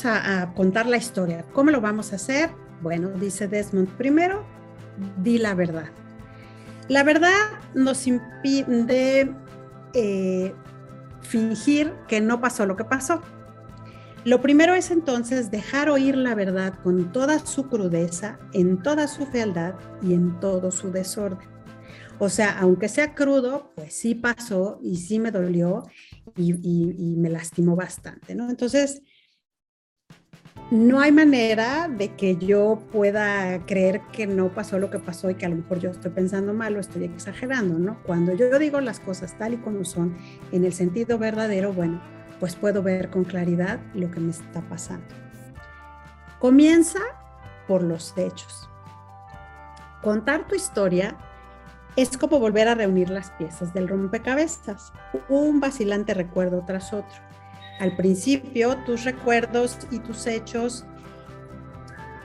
A, 0.05 0.53
contar 0.55 0.85
la 0.85 0.97
historia? 0.97 1.45
¿Cómo 1.53 1.71
lo 1.71 1.81
vamos 1.81 2.13
a 2.13 2.17
hacer? 2.17 2.51
Bueno, 2.81 3.09
dice 3.09 3.47
Desmond, 3.47 3.89
primero, 3.89 4.45
di 5.21 5.37
la 5.37 5.53
verdad. 5.53 5.89
La 6.87 7.03
verdad 7.03 7.33
nos 7.73 8.07
impide 8.07 9.33
eh, 9.93 10.53
fingir 11.21 11.93
que 12.07 12.21
no 12.21 12.41
pasó 12.41 12.65
lo 12.65 12.75
que 12.75 12.85
pasó. 12.85 13.21
Lo 14.25 14.41
primero 14.41 14.73
es 14.73 14.91
entonces 14.91 15.49
dejar 15.49 15.89
oír 15.89 16.17
la 16.17 16.35
verdad 16.35 16.73
con 16.83 17.11
toda 17.11 17.39
su 17.45 17.69
crudeza, 17.69 18.37
en 18.53 18.81
toda 18.81 19.07
su 19.07 19.25
fealdad 19.25 19.75
y 20.01 20.13
en 20.13 20.39
todo 20.39 20.71
su 20.71 20.91
desorden. 20.91 21.47
O 22.19 22.27
sea, 22.27 22.59
aunque 22.59 22.89
sea 22.89 23.15
crudo, 23.15 23.71
pues 23.75 23.93
sí 23.93 24.13
pasó 24.13 24.77
y 24.83 24.97
sí 24.97 25.19
me 25.19 25.31
dolió 25.31 25.83
y, 26.35 27.15
me 27.17 27.29
lastimó 27.29 27.77
bastante, 27.77 28.35
¿no? 28.35 28.49
Entonces, 28.49 29.01
no 30.71 30.99
hay 30.99 31.11
manera 31.11 31.87
de 31.87 32.15
que 32.15 32.35
yo 32.35 32.79
pueda 32.91 33.65
creer 33.65 34.01
que 34.11 34.27
no 34.27 34.49
pasó 34.49 34.77
lo 34.77 34.91
que 34.91 34.99
pasó 34.99 35.31
y 35.31 35.35
que 35.35 35.47
a 35.47 35.49
lo 35.49 35.55
mejor 35.55 35.79
yo 35.79 35.89
estoy 35.89 36.11
pensando 36.11 36.53
mal 36.53 36.77
o 36.77 36.79
estoy 36.79 37.05
exagerando, 37.05 37.79
¿no? 37.79 37.97
Cuando 38.03 38.33
yo 38.33 38.59
digo 38.59 38.79
las 38.79 38.99
cosas 38.99 39.35
tal 39.39 39.55
y 39.55 39.57
como 39.57 39.83
son, 39.83 40.15
en 40.51 40.65
el 40.65 40.73
sentido 40.73 41.17
verdadero, 41.17 41.73
bueno, 41.73 41.99
pues 42.39 42.55
puedo 42.55 42.83
ver 42.83 43.09
con 43.09 43.23
claridad 43.23 43.79
lo 43.95 44.11
que 44.11 44.19
me 44.19 44.29
está 44.29 44.61
pasando. 44.61 45.07
Comienza 46.39 46.99
por 47.67 47.81
los 47.81 48.15
hechos. 48.15 48.69
Contar 50.03 50.47
tu 50.47 50.53
historia 50.53 51.17
es 51.95 52.15
como 52.15 52.39
volver 52.39 52.67
a 52.67 52.75
reunir 52.75 53.09
las 53.09 53.31
piezas 53.31 53.73
del 53.73 53.87
rompecabezas, 53.87 54.93
un 55.29 55.59
vacilante 55.59 56.13
recuerdo 56.13 56.63
tras 56.65 56.93
otro. 56.93 57.28
Al 57.79 57.95
principio, 57.95 58.77
tus 58.85 59.03
recuerdos 59.05 59.77
y 59.91 59.99
tus 59.99 60.27
hechos 60.27 60.85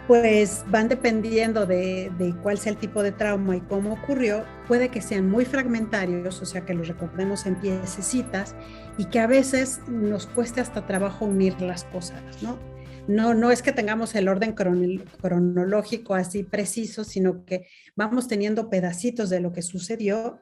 pues 0.06 0.64
van 0.68 0.88
dependiendo 0.88 1.64
de, 1.64 2.34
cuál 2.42 2.58
sea 2.58 2.72
el 2.72 2.78
tipo 2.78 3.02
de 3.02 3.10
trauma 3.10 3.56
y 3.56 3.62
cómo 3.62 3.94
ocurrió, 3.94 4.44
puede 4.68 4.90
que 4.90 5.00
sean 5.00 5.30
muy 5.30 5.46
fragmentarios, 5.46 6.42
o 6.42 6.44
sea 6.44 6.66
que 6.66 6.74
los 6.74 6.88
recordemos 6.88 7.46
en 7.46 7.54
piececitas 7.54 8.54
y 8.98 9.06
que 9.06 9.20
a 9.20 9.26
veces 9.26 9.80
nos 9.88 10.26
cueste 10.26 10.60
hasta 10.60 10.84
trabajo 10.84 11.24
unir 11.24 11.58
las 11.62 11.84
cosas, 11.84 12.20
¿no? 12.42 12.58
no, 13.06 13.34
no 13.34 13.50
es 13.50 13.62
que 13.62 13.72
tengamos 13.72 14.14
el 14.14 14.28
orden 14.28 14.54
cronológico 14.54 16.14
así 16.14 16.42
preciso, 16.42 17.04
sino 17.04 17.44
que 17.44 17.66
vamos 17.96 18.28
teniendo 18.28 18.70
pedacitos 18.70 19.30
de 19.30 19.40
lo 19.40 19.52
que 19.52 19.62
sucedió. 19.62 20.40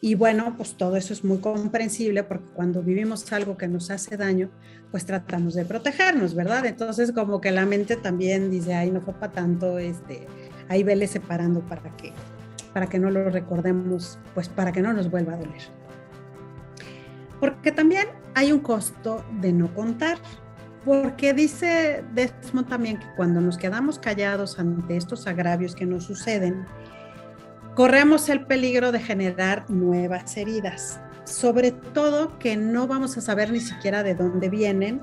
Y 0.00 0.14
bueno, 0.14 0.54
pues 0.56 0.76
todo 0.76 0.96
eso 0.96 1.12
es 1.12 1.24
muy 1.24 1.38
comprensible 1.38 2.22
porque 2.22 2.46
cuando 2.54 2.82
vivimos 2.82 3.32
algo 3.32 3.56
que 3.56 3.66
nos 3.66 3.90
hace 3.90 4.16
daño, 4.16 4.50
pues 4.90 5.06
tratamos 5.06 5.54
de 5.54 5.64
protegernos, 5.64 6.34
¿verdad? 6.34 6.66
Entonces 6.66 7.12
como 7.12 7.40
que 7.40 7.50
la 7.50 7.66
mente 7.66 7.96
también 7.96 8.50
dice, 8.50 8.74
ay, 8.74 8.90
no 8.90 9.00
fue 9.00 9.14
para 9.14 9.32
tanto, 9.32 9.78
este, 9.78 10.26
ahí 10.68 10.82
vele 10.82 11.06
separando 11.06 11.60
para 11.60 11.96
que, 11.96 12.12
para 12.74 12.86
que 12.86 12.98
no 12.98 13.10
lo 13.10 13.30
recordemos, 13.30 14.18
pues 14.34 14.48
para 14.48 14.70
que 14.70 14.82
no 14.82 14.92
nos 14.92 15.10
vuelva 15.10 15.34
a 15.34 15.38
doler. 15.38 15.62
Porque 17.40 17.72
también 17.72 18.06
hay 18.34 18.52
un 18.52 18.60
costo 18.60 19.24
de 19.40 19.52
no 19.52 19.74
contar 19.74 20.18
porque 20.86 21.34
dice 21.34 22.04
Desmond 22.14 22.68
también 22.68 22.98
que 23.00 23.06
cuando 23.16 23.40
nos 23.40 23.58
quedamos 23.58 23.98
callados 23.98 24.60
ante 24.60 24.96
estos 24.96 25.26
agravios 25.26 25.74
que 25.74 25.84
nos 25.84 26.04
suceden, 26.04 26.64
corremos 27.76 28.30
el 28.30 28.46
peligro 28.46 28.90
de 28.90 29.00
generar 29.00 29.68
nuevas 29.68 30.34
heridas, 30.38 30.98
sobre 31.24 31.72
todo 31.72 32.38
que 32.38 32.56
no 32.56 32.86
vamos 32.86 33.18
a 33.18 33.20
saber 33.20 33.52
ni 33.52 33.60
siquiera 33.60 34.02
de 34.02 34.14
dónde 34.14 34.48
vienen 34.48 35.02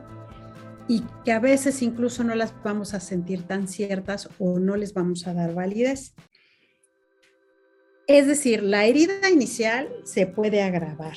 y 0.87 1.03
que 1.23 1.33
a 1.33 1.39
veces 1.39 1.83
incluso 1.83 2.23
no 2.23 2.33
las 2.33 2.51
vamos 2.63 2.95
a 2.95 2.99
sentir 2.99 3.43
tan 3.43 3.67
ciertas 3.67 4.27
o 4.39 4.57
no 4.57 4.75
les 4.75 4.95
vamos 4.95 5.27
a 5.27 5.35
dar 5.35 5.53
validez. 5.53 6.15
Es 8.07 8.25
decir, 8.25 8.63
la 8.63 8.85
herida 8.85 9.29
inicial 9.31 9.89
se 10.03 10.25
puede 10.25 10.63
agravar 10.63 11.15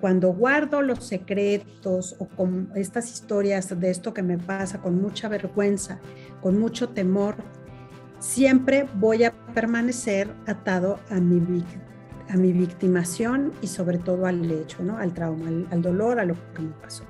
cuando 0.00 0.32
guardo 0.32 0.80
los 0.80 1.04
secretos 1.04 2.14
o 2.20 2.28
con 2.28 2.70
estas 2.76 3.12
historias 3.12 3.80
de 3.80 3.90
esto 3.90 4.14
que 4.14 4.22
me 4.22 4.38
pasa 4.38 4.80
con 4.80 5.02
mucha 5.02 5.28
vergüenza, 5.28 6.00
con 6.40 6.56
mucho 6.56 6.90
temor, 6.90 7.36
siempre 8.24 8.88
voy 8.94 9.24
a 9.24 9.32
permanecer 9.54 10.34
atado 10.46 10.98
a 11.10 11.16
mi, 11.16 11.64
a 12.28 12.36
mi 12.36 12.52
victimación 12.52 13.52
y 13.60 13.66
sobre 13.66 13.98
todo 13.98 14.26
al 14.26 14.50
hecho, 14.50 14.82
¿no? 14.82 14.98
al 14.98 15.12
trauma, 15.12 15.48
al, 15.70 15.82
dolor, 15.82 16.18
a 16.18 16.24
lo 16.24 16.34
que 16.54 16.62
me 16.62 16.72
pasó. 16.80 17.04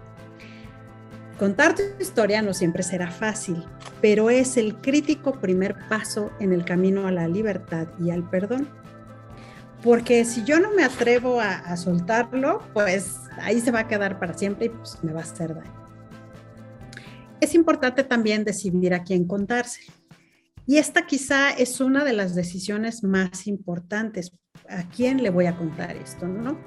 Contar 1.38 1.74
tu 1.74 1.82
historia 2.00 2.42
no 2.42 2.52
siempre 2.54 2.82
será 2.82 3.10
fácil, 3.10 3.64
pero 4.00 4.30
es 4.30 4.56
el 4.56 4.76
crítico 4.76 5.40
primer 5.40 5.76
paso 5.88 6.30
en 6.40 6.52
el 6.52 6.64
camino 6.64 7.06
a 7.06 7.12
la 7.12 7.28
libertad 7.28 7.88
y 8.00 8.10
al 8.10 8.28
perdón 8.28 8.68
porque 9.84 10.24
si 10.24 10.42
yo 10.44 10.58
no 10.58 10.70
me 10.72 10.82
atrevo 10.82 11.40
a, 11.40 11.76
soltarlo, 11.76 12.62
pues 12.72 13.20
ahí 13.42 13.60
se 13.60 13.70
va 13.70 13.80
a 13.80 13.88
quedar 13.88 14.18
para 14.18 14.32
siempre 14.32 14.66
y 14.66 14.68
pues 14.70 14.98
me 15.02 15.12
va 15.12 15.20
a 15.20 15.24
hacer 15.24 15.54
daño. 15.54 15.84
Es 17.38 17.54
importante 17.54 18.02
también 18.02 18.44
decidir 18.44 18.94
a 18.94 19.04
quién 19.04 19.26
contarse. 19.26 19.82
Y 20.66 20.78
esta 20.78 21.06
quizá 21.06 21.50
es 21.50 21.80
una 21.80 22.04
de 22.04 22.12
las 22.12 22.34
decisiones 22.34 23.02
más 23.04 23.46
importantes. 23.46 24.32
¿A 24.68 24.88
quién 24.88 25.22
le 25.22 25.30
voy 25.30 25.46
a 25.46 25.56
contar 25.56 25.96
esto? 25.96 26.26
¿no? 26.26 26.58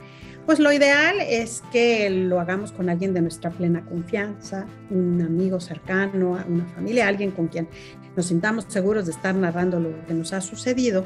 Pues 0.45 0.59
lo 0.59 0.71
ideal 0.71 1.19
es 1.19 1.63
que 1.71 2.09
lo 2.09 2.39
hagamos 2.39 2.71
con 2.71 2.89
alguien 2.89 3.13
de 3.13 3.21
nuestra 3.21 3.49
plena 3.49 3.83
confianza, 3.85 4.65
un 4.89 5.21
amigo 5.21 5.59
cercano, 5.59 6.37
una 6.47 6.65
familia, 6.67 7.07
alguien 7.07 7.31
con 7.31 7.47
quien 7.47 7.67
nos 8.15 8.27
sintamos 8.27 8.65
seguros 8.69 9.05
de 9.07 9.11
estar 9.11 9.35
narrando 9.35 9.79
lo 9.79 10.05
que 10.05 10.13
nos 10.13 10.31
ha 10.33 10.41
sucedido, 10.41 11.05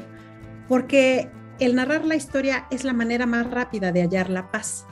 porque 0.68 1.28
el 1.58 1.74
narrar 1.74 2.04
la 2.04 2.14
historia 2.14 2.66
es 2.70 2.84
la 2.84 2.92
manera 2.92 3.26
más 3.26 3.50
rápida 3.50 3.90
de 3.90 4.02
hallar 4.02 4.30
la 4.30 4.50
paz. 4.50 4.86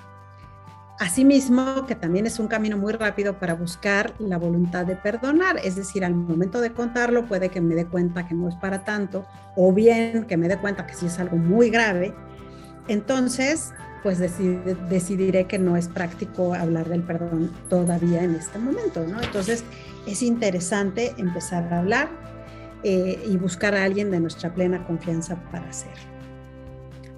Asimismo, 1.00 1.86
que 1.86 1.94
también 1.94 2.26
es 2.26 2.38
un 2.38 2.46
camino 2.46 2.76
muy 2.76 2.92
rápido 2.92 3.38
para 3.38 3.54
buscar 3.54 4.12
la 4.18 4.36
voluntad 4.36 4.84
de 4.84 4.96
perdonar, 4.96 5.56
es 5.64 5.74
decir, 5.74 6.04
al 6.04 6.14
momento 6.14 6.60
de 6.60 6.74
contarlo 6.74 7.24
puede 7.24 7.48
que 7.48 7.62
me 7.62 7.74
dé 7.74 7.86
cuenta 7.86 8.28
que 8.28 8.34
no 8.34 8.50
es 8.50 8.54
para 8.56 8.84
tanto, 8.84 9.24
o 9.56 9.72
bien 9.72 10.24
que 10.24 10.36
me 10.36 10.46
dé 10.46 10.58
cuenta 10.58 10.86
que 10.86 10.92
sí 10.92 11.06
es 11.06 11.18
algo 11.18 11.38
muy 11.38 11.70
grave. 11.70 12.14
Entonces, 12.86 13.72
pues 14.02 14.18
decidiré 14.18 15.46
que 15.46 15.58
no 15.58 15.78
es 15.78 15.88
práctico 15.88 16.52
hablar 16.52 16.86
del 16.90 17.02
perdón 17.02 17.50
todavía 17.70 18.22
en 18.22 18.34
este 18.34 18.58
momento, 18.58 19.02
¿no? 19.06 19.22
Entonces, 19.22 19.64
es 20.06 20.20
interesante 20.22 21.14
empezar 21.16 21.72
a 21.72 21.78
hablar 21.78 22.10
eh, 22.82 23.24
y 23.26 23.38
buscar 23.38 23.74
a 23.74 23.84
alguien 23.84 24.10
de 24.10 24.20
nuestra 24.20 24.52
plena 24.52 24.86
confianza 24.86 25.36
para 25.50 25.66
hacerlo. 25.66 26.19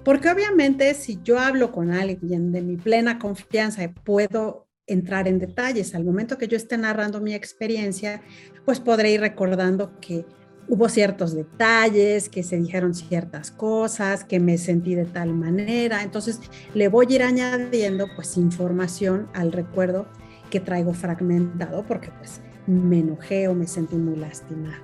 Porque 0.03 0.29
obviamente 0.29 0.93
si 0.93 1.19
yo 1.23 1.39
hablo 1.39 1.71
con 1.71 1.91
alguien 1.91 2.51
de 2.51 2.61
mi 2.61 2.75
plena 2.75 3.19
confianza, 3.19 3.89
puedo 4.03 4.67
entrar 4.85 5.27
en 5.27 5.39
detalles. 5.39 5.95
Al 5.95 6.03
momento 6.03 6.37
que 6.37 6.47
yo 6.47 6.57
esté 6.57 6.77
narrando 6.77 7.21
mi 7.21 7.33
experiencia, 7.33 8.21
pues 8.65 8.79
podré 8.79 9.11
ir 9.11 9.21
recordando 9.21 9.99
que 10.01 10.25
hubo 10.67 10.89
ciertos 10.89 11.33
detalles, 11.33 12.29
que 12.29 12.43
se 12.43 12.57
dijeron 12.57 12.93
ciertas 12.93 13.51
cosas, 13.51 14.23
que 14.23 14.39
me 14.39 14.57
sentí 14.57 14.95
de 14.95 15.05
tal 15.05 15.33
manera. 15.33 16.03
Entonces 16.03 16.39
le 16.73 16.87
voy 16.87 17.07
a 17.09 17.15
ir 17.15 17.23
añadiendo 17.23 18.07
pues 18.15 18.37
información 18.37 19.29
al 19.33 19.51
recuerdo 19.51 20.07
que 20.49 20.59
traigo 20.59 20.93
fragmentado 20.93 21.85
porque 21.85 22.11
pues 22.19 22.41
me 22.67 22.99
enojé 22.99 23.47
o 23.47 23.55
me 23.55 23.67
sentí 23.67 23.95
muy 23.95 24.15
lastimada. 24.15 24.81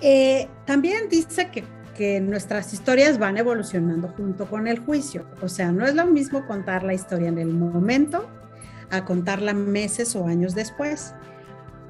Eh, 0.00 0.48
también 0.64 1.08
dice 1.08 1.50
que 1.50 1.64
que 1.98 2.20
nuestras 2.20 2.72
historias 2.72 3.18
van 3.18 3.38
evolucionando 3.38 4.06
junto 4.16 4.46
con 4.48 4.68
el 4.68 4.78
juicio. 4.78 5.26
O 5.42 5.48
sea, 5.48 5.72
no 5.72 5.84
es 5.84 5.96
lo 5.96 6.06
mismo 6.06 6.46
contar 6.46 6.84
la 6.84 6.94
historia 6.94 7.26
en 7.26 7.38
el 7.38 7.48
momento 7.48 8.30
a 8.88 9.04
contarla 9.04 9.52
meses 9.52 10.14
o 10.14 10.24
años 10.24 10.54
después. 10.54 11.12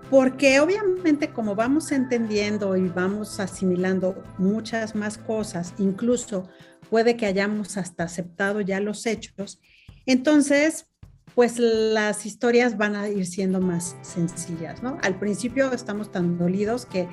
Porque 0.09 0.61
obviamente 0.61 1.29
como 1.29 1.55
vamos 1.55 1.93
entendiendo 1.93 2.75
y 2.75 2.89
vamos 2.89 3.39
asimilando 3.39 4.25
muchas 4.39 4.95
más 4.95 5.19
cosas, 5.19 5.75
incluso 5.77 6.49
puede 6.89 7.19
que 7.19 7.27
hayamos 7.27 7.77
hasta 7.77 8.05
aceptado 8.05 8.63
ya 8.63 8.81
los 8.81 9.05
hechos, 9.05 9.61
entonces 10.07 10.87
pues 11.35 11.59
las 11.59 12.27
historias 12.27 12.77
van 12.79 12.97
a 12.97 13.09
ir 13.09 13.25
siendo 13.25 13.61
más 13.61 13.95
sencillas, 14.03 14.83
¿no? 14.83 14.99
Al 15.03 15.19
principio 15.21 15.71
estamos 15.73 16.11
tan 16.11 16.37
dolidos 16.37 16.85
que 16.85 17.07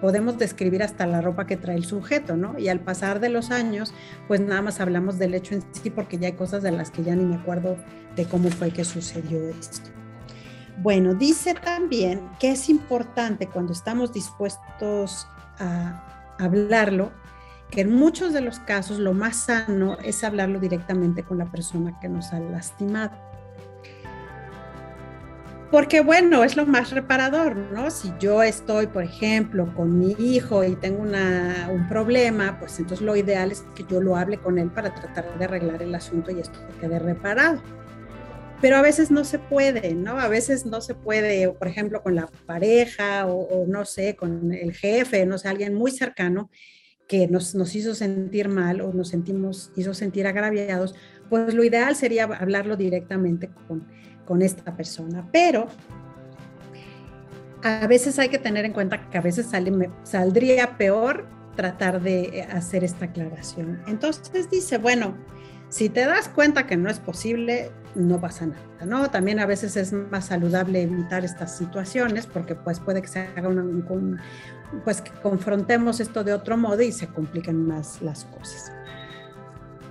podemos 0.00 0.38
describir 0.38 0.82
hasta 0.82 1.06
la 1.06 1.20
ropa 1.20 1.46
que 1.46 1.56
trae 1.56 1.76
el 1.76 1.84
sujeto, 1.84 2.36
¿no? 2.36 2.58
Y 2.58 2.68
al 2.68 2.80
pasar 2.80 3.20
de 3.20 3.28
los 3.28 3.50
años, 3.50 3.92
pues 4.26 4.40
nada 4.40 4.62
más 4.62 4.80
hablamos 4.80 5.18
del 5.18 5.34
hecho 5.34 5.54
en 5.54 5.62
sí 5.72 5.90
porque 5.90 6.18
ya 6.18 6.28
hay 6.28 6.34
cosas 6.34 6.62
de 6.62 6.70
las 6.70 6.90
que 6.90 7.02
ya 7.02 7.14
ni 7.14 7.24
me 7.24 7.36
acuerdo 7.36 7.76
de 8.16 8.24
cómo 8.26 8.50
fue 8.50 8.70
que 8.70 8.84
sucedió 8.84 9.48
esto. 9.48 9.90
Bueno, 10.80 11.14
dice 11.14 11.54
también 11.54 12.28
que 12.38 12.52
es 12.52 12.68
importante 12.68 13.48
cuando 13.48 13.72
estamos 13.72 14.12
dispuestos 14.12 15.26
a 15.58 16.36
hablarlo, 16.38 17.10
que 17.70 17.80
en 17.82 17.94
muchos 17.94 18.32
de 18.32 18.40
los 18.40 18.60
casos 18.60 18.98
lo 18.98 19.12
más 19.12 19.36
sano 19.36 19.98
es 20.04 20.22
hablarlo 20.24 20.60
directamente 20.60 21.22
con 21.22 21.38
la 21.38 21.50
persona 21.50 21.98
que 22.00 22.08
nos 22.08 22.32
ha 22.32 22.40
lastimado. 22.40 23.27
Porque 25.70 26.00
bueno, 26.00 26.44
es 26.44 26.56
lo 26.56 26.64
más 26.64 26.92
reparador, 26.92 27.54
¿no? 27.54 27.90
Si 27.90 28.10
yo 28.18 28.42
estoy, 28.42 28.86
por 28.86 29.04
ejemplo, 29.04 29.70
con 29.74 29.98
mi 29.98 30.12
hijo 30.18 30.64
y 30.64 30.74
tengo 30.76 31.02
un 31.02 31.88
problema, 31.88 32.58
pues 32.58 32.78
entonces 32.78 33.04
lo 33.04 33.14
ideal 33.16 33.52
es 33.52 33.66
que 33.74 33.84
yo 33.84 34.00
lo 34.00 34.16
hable 34.16 34.38
con 34.38 34.58
él 34.58 34.70
para 34.70 34.94
tratar 34.94 35.38
de 35.38 35.44
arreglar 35.44 35.82
el 35.82 35.94
asunto 35.94 36.30
y 36.30 36.40
esto 36.40 36.58
quede 36.80 36.98
reparado. 36.98 37.60
Pero 38.62 38.76
a 38.76 38.82
veces 38.82 39.10
no 39.10 39.24
se 39.24 39.38
puede, 39.38 39.94
¿no? 39.94 40.18
A 40.18 40.28
veces 40.28 40.64
no 40.64 40.80
se 40.80 40.94
puede, 40.94 41.50
por 41.50 41.68
ejemplo, 41.68 42.02
con 42.02 42.14
la 42.14 42.26
pareja 42.46 43.26
o, 43.26 43.66
no 43.68 43.84
sé, 43.84 44.16
con 44.16 44.52
el 44.54 44.72
jefe, 44.72 45.26
no 45.26 45.36
sé, 45.36 45.48
alguien 45.48 45.74
muy 45.74 45.90
cercano 45.90 46.50
que 47.06 47.28
nos, 47.28 47.54
nos 47.54 47.74
hizo 47.74 47.94
sentir 47.94 48.48
mal 48.48 48.80
o 48.80 48.92
nos 48.92 49.08
sentimos, 49.08 49.70
hizo 49.76 49.94
sentir 49.94 50.26
agraviados, 50.26 50.94
pues 51.28 51.54
lo 51.54 51.62
ideal 51.62 51.94
sería 51.94 52.24
hablarlo 52.24 52.76
directamente 52.76 53.50
con 53.66 53.86
con 54.28 54.42
esta 54.42 54.76
persona, 54.76 55.26
pero 55.32 55.68
a 57.64 57.86
veces 57.86 58.18
hay 58.18 58.28
que 58.28 58.38
tener 58.38 58.66
en 58.66 58.74
cuenta 58.74 59.08
que 59.08 59.16
a 59.16 59.22
veces 59.22 59.46
saldría 60.02 60.76
peor 60.76 61.26
tratar 61.56 62.02
de 62.02 62.46
hacer 62.52 62.84
esta 62.84 63.06
aclaración. 63.06 63.80
Entonces 63.86 64.50
dice, 64.50 64.76
bueno, 64.76 65.16
si 65.70 65.88
te 65.88 66.04
das 66.04 66.28
cuenta 66.28 66.66
que 66.66 66.76
no 66.76 66.90
es 66.90 66.98
posible, 66.98 67.72
no 67.94 68.20
pasa 68.20 68.46
nada, 68.46 68.84
¿no? 68.84 69.10
También 69.10 69.40
a 69.40 69.46
veces 69.46 69.76
es 69.78 69.94
más 69.94 70.26
saludable 70.26 70.82
evitar 70.82 71.24
estas 71.24 71.56
situaciones 71.56 72.26
porque 72.26 72.54
pues 72.54 72.80
puede 72.80 73.00
que 73.00 73.08
se 73.08 73.20
haga 73.20 73.48
una, 73.48 73.64
pues 74.84 75.00
que 75.00 75.10
confrontemos 75.22 76.00
esto 76.00 76.22
de 76.22 76.34
otro 76.34 76.58
modo 76.58 76.82
y 76.82 76.92
se 76.92 77.06
compliquen 77.06 77.66
más 77.66 78.02
las 78.02 78.26
cosas. 78.26 78.72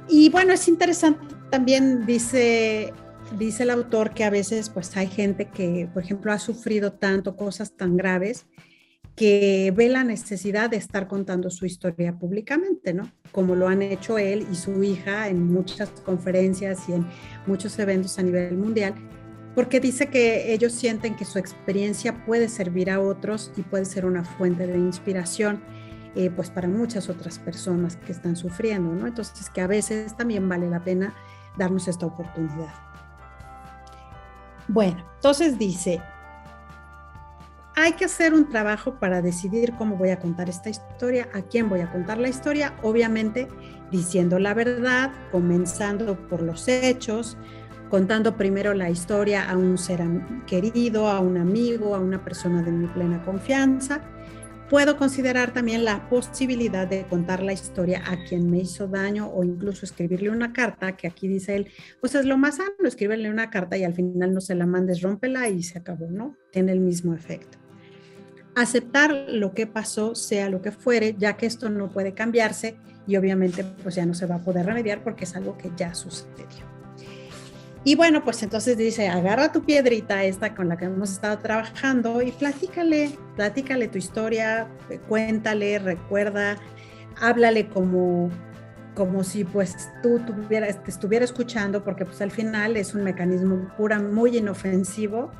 Y 0.08 0.30
bueno, 0.30 0.54
es 0.54 0.68
interesante 0.68 1.36
también 1.50 2.06
dice 2.06 2.94
dice 3.38 3.64
el 3.64 3.72
autor 3.72 4.14
que 4.14 4.24
a 4.24 4.30
veces 4.30 4.70
pues 4.70 4.96
hay 4.98 5.08
gente 5.08 5.46
que, 5.46 5.90
por 5.94 6.04
ejemplo, 6.04 6.32
ha 6.32 6.40
sufrido 6.40 6.94
tanto 6.94 7.36
cosas 7.36 7.76
tan 7.76 7.98
graves 7.98 8.46
que 9.16 9.74
ve 9.76 9.90
la 9.90 10.04
necesidad 10.04 10.70
de 10.70 10.78
estar 10.78 11.08
contando 11.08 11.50
su 11.50 11.66
historia 11.66 12.14
públicamente, 12.14 12.94
¿no? 12.94 13.12
Como 13.32 13.56
lo 13.56 13.68
han 13.68 13.82
hecho 13.82 14.20
él 14.20 14.46
y 14.52 14.56
su 14.56 14.84
hija 14.84 15.28
en 15.28 15.52
muchas 15.52 15.90
conferencias 16.06 16.88
y 16.88 16.94
en 16.94 17.08
muchos 17.48 17.80
eventos 17.80 18.20
a 18.20 18.24
nivel 18.24 18.56
mundial, 18.56 18.94
porque 19.56 19.80
dice 19.80 20.10
que 20.10 20.54
ellos 20.54 20.72
sienten 20.72 21.16
que 21.16 21.26
su 21.26 21.40
experiencia 21.40 22.24
puede 22.28 22.48
servir 22.48 22.92
a 22.92 23.00
otros 23.00 23.52
y 23.58 23.64
puede 23.64 23.86
ser 23.86 24.06
una 24.06 24.24
fuente 24.24 24.68
de 24.68 24.78
inspiración, 24.78 25.64
eh, 26.16 26.30
pues 26.30 26.52
para 26.52 26.68
muchas 26.68 27.10
otras 27.10 27.40
personas 27.40 27.96
que 27.96 28.12
están 28.12 28.36
sufriendo, 28.36 28.94
¿no? 28.94 29.08
Entonces 29.08 29.50
que 29.50 29.62
a 29.62 29.68
veces 29.68 30.16
también 30.16 30.48
vale 30.48 30.70
la 30.70 30.84
pena 30.84 31.16
darnos 31.58 31.88
esta 31.88 32.06
oportunidad. 32.06 32.87
Bueno, 34.68 35.04
entonces 35.16 35.58
dice, 35.58 36.02
hay 37.76 37.94
que 37.94 38.06
hacer 38.06 38.34
un 38.34 38.50
trabajo 38.50 38.96
para 39.00 39.22
decidir 39.22 39.74
cómo 39.78 39.96
voy 39.96 40.10
a 40.10 40.20
contar 40.20 40.50
esta 40.50 40.70
historia, 40.70 41.30
a 41.34 41.42
quién 41.42 41.70
voy 41.70 41.82
a 41.82 41.92
contar 41.92 42.18
la 42.18 42.28
historia, 42.28 42.74
obviamente 42.82 43.48
diciendo 43.92 44.40
la 44.40 44.54
verdad, 44.54 45.12
comenzando 45.32 46.18
por 46.28 46.42
los 46.42 46.68
hechos, 46.68 47.38
contando 47.90 48.36
primero 48.36 48.74
la 48.74 48.90
historia 48.90 49.50
a 49.50 49.56
un 49.56 49.78
ser 49.78 50.02
querido, 50.46 51.08
a 51.08 51.20
un 51.20 51.38
amigo, 51.38 51.96
a 51.96 52.00
una 52.00 52.24
persona 52.24 52.62
de 52.62 52.72
mi 52.72 52.88
plena 52.88 53.24
confianza 53.24 54.02
Puedo 54.70 54.98
considerar 54.98 55.54
también 55.54 55.86
la 55.86 56.10
posibilidad 56.10 56.86
de 56.86 57.08
contar 57.08 57.42
la 57.42 57.54
historia 57.54 58.04
a 58.06 58.22
quien 58.26 58.52
me 58.52 58.58
hizo 58.58 58.86
daño 58.88 59.30
o 59.30 59.46
incluso 59.46 59.86
escribirle 59.86 60.30
una 60.30 60.52
carta, 60.52 60.98
que 60.98 61.08
aquí 61.08 61.30
dice 61.30 61.56
él, 61.56 61.68
pues 62.02 62.16
es 62.16 62.26
lo 62.26 62.38
más 62.38 62.58
sano, 62.58 62.74
escribirle 62.84 63.30
una 63.30 63.50
carta 63.50 63.78
y 63.78 63.86
al 63.86 63.94
final 63.94 64.34
no 64.34 64.42
se 64.42 64.56
la 64.56 64.66
mandes, 64.66 65.02
rómpela 65.02 65.48
y 65.48 65.64
se 65.64 65.80
acabó, 65.80 66.12
¿no? 66.12 66.36
Tiene 66.52 66.74
el 66.74 66.82
mismo 66.82 67.14
efecto. 67.14 67.58
Aceptar 68.56 69.14
lo 69.30 69.54
que 69.54 69.68
pasó, 69.68 70.16
sea 70.16 70.50
lo 70.50 70.62
que 70.62 70.74
fuere, 70.74 71.16
ya 71.18 71.38
que 71.38 71.46
esto 71.46 71.70
no 71.70 71.90
puede 71.90 72.14
cambiarse 72.14 72.76
y 73.08 73.16
obviamente 73.16 73.64
pues 73.84 73.96
ya 73.96 74.06
no 74.06 74.14
se 74.14 74.26
va 74.26 74.36
a 74.36 74.44
poder 74.44 74.66
remediar 74.66 75.02
porque 75.02 75.24
es 75.24 75.36
algo 75.38 75.58
que 75.58 75.72
ya 75.78 75.94
sucedió. 75.94 76.67
Y 77.88 77.96
bueno, 77.96 78.22
pues 78.22 78.44
entonces 78.44 78.78
dice, 78.78 79.08
agarra 79.08 79.54
tu 79.54 79.64
piedrita 79.64 80.26
esta 80.26 80.54
con 80.54 80.68
la 80.68 80.76
que 80.76 80.84
hemos 80.84 81.10
estado 81.10 81.38
trabajando 81.38 82.22
y 82.22 82.34
platícale, 82.34 83.18
platícale 83.38 83.88
tu 83.88 83.98
historia, 83.98 84.68
cuéntale, 85.08 85.80
recuerda, 85.80 86.58
háblale 87.16 87.70
como, 87.70 88.30
como 88.94 89.24
si 89.24 89.46
pues 89.46 89.90
tú 90.04 90.20
tuvieras, 90.20 90.80
estuviera 90.86 91.24
escuchando, 91.24 91.82
porque 91.86 92.04
pues 92.04 92.22
al 92.22 92.30
final 92.30 92.76
es 92.76 92.94
un 92.94 93.06
mecanismo 93.06 93.74
pura, 93.78 94.00
muy 94.00 94.36
inofensivo 94.36 95.32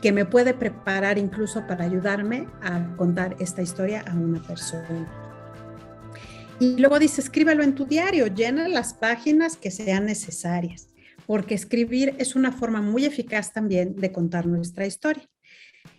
que 0.00 0.12
me 0.12 0.24
puede 0.24 0.54
preparar 0.54 1.18
incluso 1.18 1.66
para 1.66 1.84
ayudarme 1.84 2.46
a 2.62 2.94
contar 2.96 3.34
esta 3.40 3.60
historia 3.60 4.04
a 4.08 4.14
una 4.14 4.40
persona. 4.40 5.12
Y 6.60 6.76
luego 6.76 7.00
dice, 7.00 7.20
escríbelo 7.20 7.64
en 7.64 7.74
tu 7.74 7.86
diario, 7.86 8.28
llena 8.28 8.68
las 8.68 8.94
páginas 8.94 9.56
que 9.56 9.72
sean 9.72 10.06
necesarias 10.06 10.88
porque 11.28 11.54
escribir 11.54 12.14
es 12.16 12.36
una 12.36 12.52
forma 12.52 12.80
muy 12.80 13.04
eficaz 13.04 13.52
también 13.52 13.94
de 13.96 14.10
contar 14.12 14.46
nuestra 14.46 14.86
historia. 14.86 15.28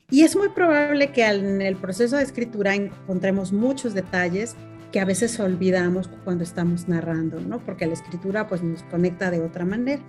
Y 0.10 0.24
es 0.24 0.36
muy 0.36 0.50
probable 0.50 1.12
que 1.12 1.24
en 1.24 1.62
el 1.62 1.76
proceso 1.76 2.18
de 2.18 2.24
escritura 2.24 2.74
encontremos 2.74 3.54
muchos 3.54 3.94
detalles 3.94 4.56
que 4.92 5.00
a 5.00 5.06
veces 5.06 5.40
olvidamos 5.40 6.10
cuando 6.24 6.44
estamos 6.44 6.88
narrando, 6.88 7.40
¿no? 7.42 7.64
Porque 7.64 7.86
la 7.86 7.94
escritura 7.94 8.48
pues 8.48 8.64
nos 8.64 8.82
conecta 8.82 9.30
de 9.30 9.42
otra 9.42 9.66
manera. 9.66 10.02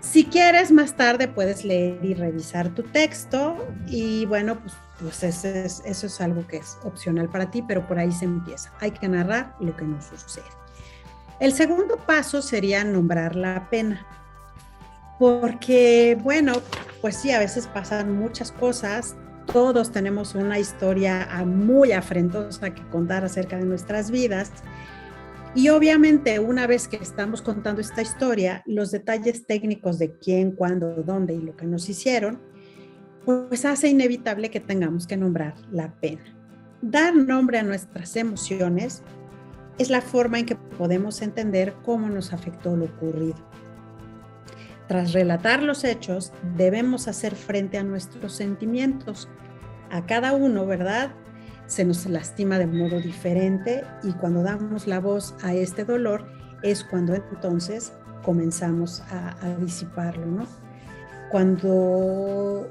Si 0.00 0.26
quieres, 0.26 0.70
más 0.70 0.96
tarde 0.96 1.26
puedes 1.26 1.64
leer 1.64 1.98
y 2.04 2.14
revisar 2.14 2.72
tu 2.72 2.84
texto 2.84 3.56
y 3.88 4.26
bueno, 4.26 4.60
pues, 4.60 4.74
pues 5.00 5.24
eso, 5.24 5.48
es, 5.48 5.82
eso 5.84 6.06
es 6.06 6.20
algo 6.20 6.46
que 6.46 6.58
es 6.58 6.78
opcional 6.84 7.28
para 7.28 7.50
ti, 7.50 7.64
pero 7.66 7.84
por 7.88 7.98
ahí 7.98 8.12
se 8.12 8.26
empieza. 8.26 8.72
Hay 8.78 8.92
que 8.92 9.08
narrar 9.08 9.56
lo 9.58 9.76
que 9.76 9.84
nos 9.84 10.04
sucede. 10.04 10.57
El 11.40 11.52
segundo 11.52 11.96
paso 11.96 12.42
sería 12.42 12.82
nombrar 12.84 13.36
la 13.36 13.68
pena. 13.70 14.06
Porque, 15.18 16.18
bueno, 16.22 16.54
pues 17.00 17.16
sí, 17.16 17.30
a 17.30 17.38
veces 17.38 17.66
pasan 17.66 18.18
muchas 18.18 18.52
cosas. 18.52 19.16
Todos 19.52 19.92
tenemos 19.92 20.34
una 20.34 20.58
historia 20.58 21.28
muy 21.46 21.92
afrentosa 21.92 22.70
que 22.70 22.82
contar 22.88 23.24
acerca 23.24 23.56
de 23.56 23.64
nuestras 23.64 24.10
vidas. 24.10 24.52
Y 25.54 25.70
obviamente 25.70 26.38
una 26.40 26.66
vez 26.66 26.88
que 26.88 26.96
estamos 26.96 27.40
contando 27.40 27.80
esta 27.80 28.02
historia, 28.02 28.62
los 28.66 28.90
detalles 28.90 29.46
técnicos 29.46 29.98
de 29.98 30.12
quién, 30.18 30.52
cuándo, 30.52 31.02
dónde 31.02 31.34
y 31.34 31.40
lo 31.40 31.56
que 31.56 31.66
nos 31.66 31.88
hicieron, 31.88 32.40
pues 33.24 33.64
hace 33.64 33.88
inevitable 33.88 34.50
que 34.50 34.60
tengamos 34.60 35.06
que 35.06 35.16
nombrar 35.16 35.54
la 35.70 35.92
pena. 36.00 36.22
Dar 36.82 37.14
nombre 37.14 37.58
a 37.58 37.62
nuestras 37.62 38.14
emociones 38.16 39.02
es 39.78 39.90
la 39.90 40.00
forma 40.00 40.38
en 40.38 40.46
que 40.46 40.56
podemos 40.56 41.22
entender 41.22 41.74
cómo 41.84 42.08
nos 42.08 42.32
afectó 42.32 42.76
lo 42.76 42.86
ocurrido. 42.86 43.36
Tras 44.88 45.12
relatar 45.12 45.62
los 45.62 45.84
hechos, 45.84 46.32
debemos 46.56 47.08
hacer 47.08 47.36
frente 47.36 47.78
a 47.78 47.84
nuestros 47.84 48.32
sentimientos. 48.32 49.28
A 49.90 50.06
cada 50.06 50.32
uno, 50.32 50.66
¿verdad? 50.66 51.10
Se 51.66 51.84
nos 51.84 52.06
lastima 52.06 52.58
de 52.58 52.66
modo 52.66 52.98
diferente 52.98 53.84
y 54.02 54.12
cuando 54.12 54.42
damos 54.42 54.86
la 54.86 54.98
voz 54.98 55.34
a 55.42 55.54
este 55.54 55.84
dolor 55.84 56.26
es 56.62 56.82
cuando 56.82 57.14
entonces 57.14 57.92
comenzamos 58.24 59.02
a, 59.10 59.34
disiparlo, 59.60 60.26
¿no? 60.26 60.46
Cuando 61.30 62.68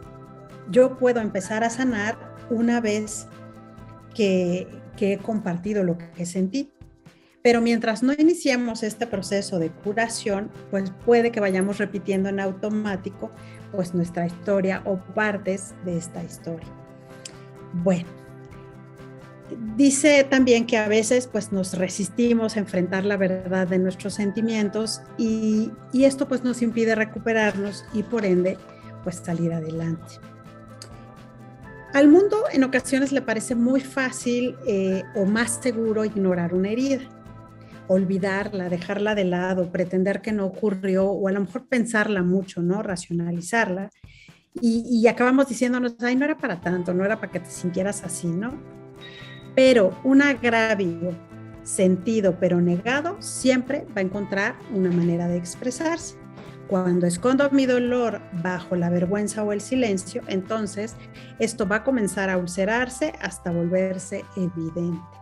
yo 0.69 0.97
puedo 0.97 1.21
empezar 1.21 1.63
a 1.63 1.69
sanar 1.69 2.17
una 2.49 2.81
vez 2.81 3.27
que, 4.15 4.67
que 4.97 5.13
he 5.13 5.17
compartido 5.19 5.83
lo 5.83 5.97
que 5.97 6.25
sentí. 6.25 6.71
Pero 7.47 7.61
mientras 7.61 8.03
no 8.03 8.11
iniciemos 8.11 8.83
este 8.83 9.07
proceso 9.07 9.57
de 9.57 9.69
curación, 9.69 10.51
pues 10.69 10.91
puede 11.05 11.31
que 11.31 11.39
vayamos 11.39 11.77
repitiendo 11.77 12.27
en 12.27 12.41
automático 12.41 13.31
pues 13.71 13.93
nuestra 13.93 14.27
historia 14.27 14.81
o 14.83 14.97
partes 14.97 15.73
de 15.85 15.97
esta 15.97 16.21
historia. 16.21 16.67
Bueno, 17.71 18.09
dice 19.77 20.25
también 20.25 20.65
que 20.65 20.75
a 20.75 20.89
veces 20.89 21.25
pues 21.27 21.53
nos 21.53 21.77
resistimos 21.77 22.57
a 22.57 22.59
enfrentar 22.59 23.05
la 23.05 23.15
verdad 23.15 23.65
de 23.65 23.79
nuestros 23.79 24.15
sentimientos 24.15 24.99
y, 25.17 25.71
esto 25.93 26.27
pues 26.27 26.43
nos 26.43 26.61
impide 26.61 26.95
recuperarnos 26.95 27.85
y 27.93 28.03
por 28.03 28.25
ende 28.25 28.57
pues 29.05 29.21
salir 29.23 29.53
adelante. 29.53 30.15
Al 31.93 32.09
mundo 32.09 32.43
en 32.51 32.65
ocasiones 32.65 33.13
le 33.13 33.21
parece 33.21 33.55
muy 33.55 33.79
fácil 33.79 34.57
eh, 34.67 35.03
o 35.15 35.23
más 35.23 35.61
seguro 35.63 36.03
ignorar 36.03 36.53
una 36.53 36.71
herida, 36.71 37.07
olvidarla, 37.87 38.69
dejarla 38.69 39.15
de 39.15 39.25
lado, 39.25 39.71
pretender 39.71 40.21
que 40.21 40.31
no 40.31 40.45
ocurrió 40.45 41.05
o 41.05 41.27
a 41.27 41.31
lo 41.31 41.41
mejor 41.41 41.67
pensarla 41.67 42.23
mucho, 42.23 42.61
¿no? 42.61 42.83
Racionalizarla. 42.83 43.89
Y, 44.61 44.83
y 44.89 45.07
acabamos 45.07 45.47
diciéndonos, 45.47 45.95
ay, 46.01 46.15
no 46.15 46.25
era 46.25 46.37
para 46.37 46.59
tanto, 46.59 46.93
no 46.93 47.05
era 47.05 47.19
para 47.19 47.31
que 47.31 47.39
te 47.39 47.49
sintieras 47.49 48.03
así, 48.03 48.27
¿no? 48.27 48.53
Pero 49.55 49.99
un 50.03 50.21
agravio 50.21 51.15
sentido 51.67 52.37
pero 52.39 52.61
negado 52.61 53.17
siempre 53.19 53.85
va 53.95 53.99
a 53.99 54.01
encontrar 54.01 54.55
una 54.73 54.89
manera 54.89 55.27
de 55.27 55.37
expresarse. 55.37 56.15
Cuando 56.67 57.07
escondo 57.07 57.49
mi 57.51 57.65
dolor 57.65 58.21
bajo 58.43 58.75
la 58.75 58.89
vergüenza 58.89 59.43
o 59.43 59.53
el 59.53 59.61
silencio, 59.61 60.21
entonces 60.27 60.95
esto 61.39 61.67
va 61.67 61.77
a 61.77 61.83
comenzar 61.83 62.29
a 62.29 62.37
ulcerarse 62.37 63.13
hasta 63.21 63.51
volverse 63.51 64.25
evidente. 64.35 65.16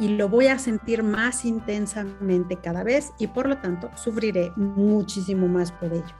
Y 0.00 0.08
lo 0.08 0.28
voy 0.28 0.46
a 0.48 0.58
sentir 0.58 1.02
más 1.02 1.44
intensamente 1.44 2.56
cada 2.56 2.82
vez 2.82 3.12
y 3.18 3.28
por 3.28 3.48
lo 3.48 3.58
tanto 3.58 3.90
sufriré 3.94 4.50
muchísimo 4.56 5.46
más 5.46 5.70
por 5.70 5.92
ello. 5.92 6.14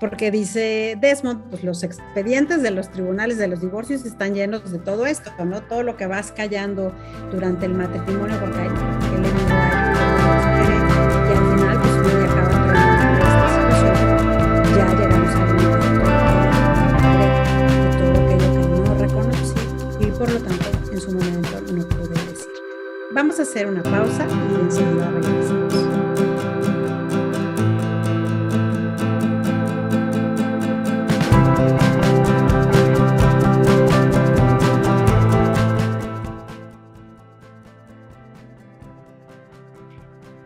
Porque 0.00 0.30
dice 0.30 0.96
Desmond, 1.00 1.50
pues 1.50 1.62
los 1.62 1.82
expedientes 1.82 2.62
de 2.62 2.70
los 2.70 2.90
tribunales 2.90 3.36
de 3.36 3.48
los 3.48 3.60
divorcios 3.60 4.04
están 4.06 4.34
llenos 4.34 4.72
de 4.72 4.78
todo 4.78 5.06
esto, 5.06 5.30
¿no? 5.44 5.62
Todo 5.62 5.82
lo 5.82 5.96
que 5.96 6.06
vas 6.06 6.32
callando 6.32 6.92
durante 7.30 7.66
el 7.66 7.74
matrimonio, 7.74 8.36
porque 8.40 8.60
hay, 8.60 9.59
Vamos 23.22 23.38
a 23.38 23.42
hacer 23.42 23.66
una 23.66 23.82
pausa 23.82 24.26
y 24.26 24.54
enseguida 24.62 25.10
regresamos. 25.10 25.74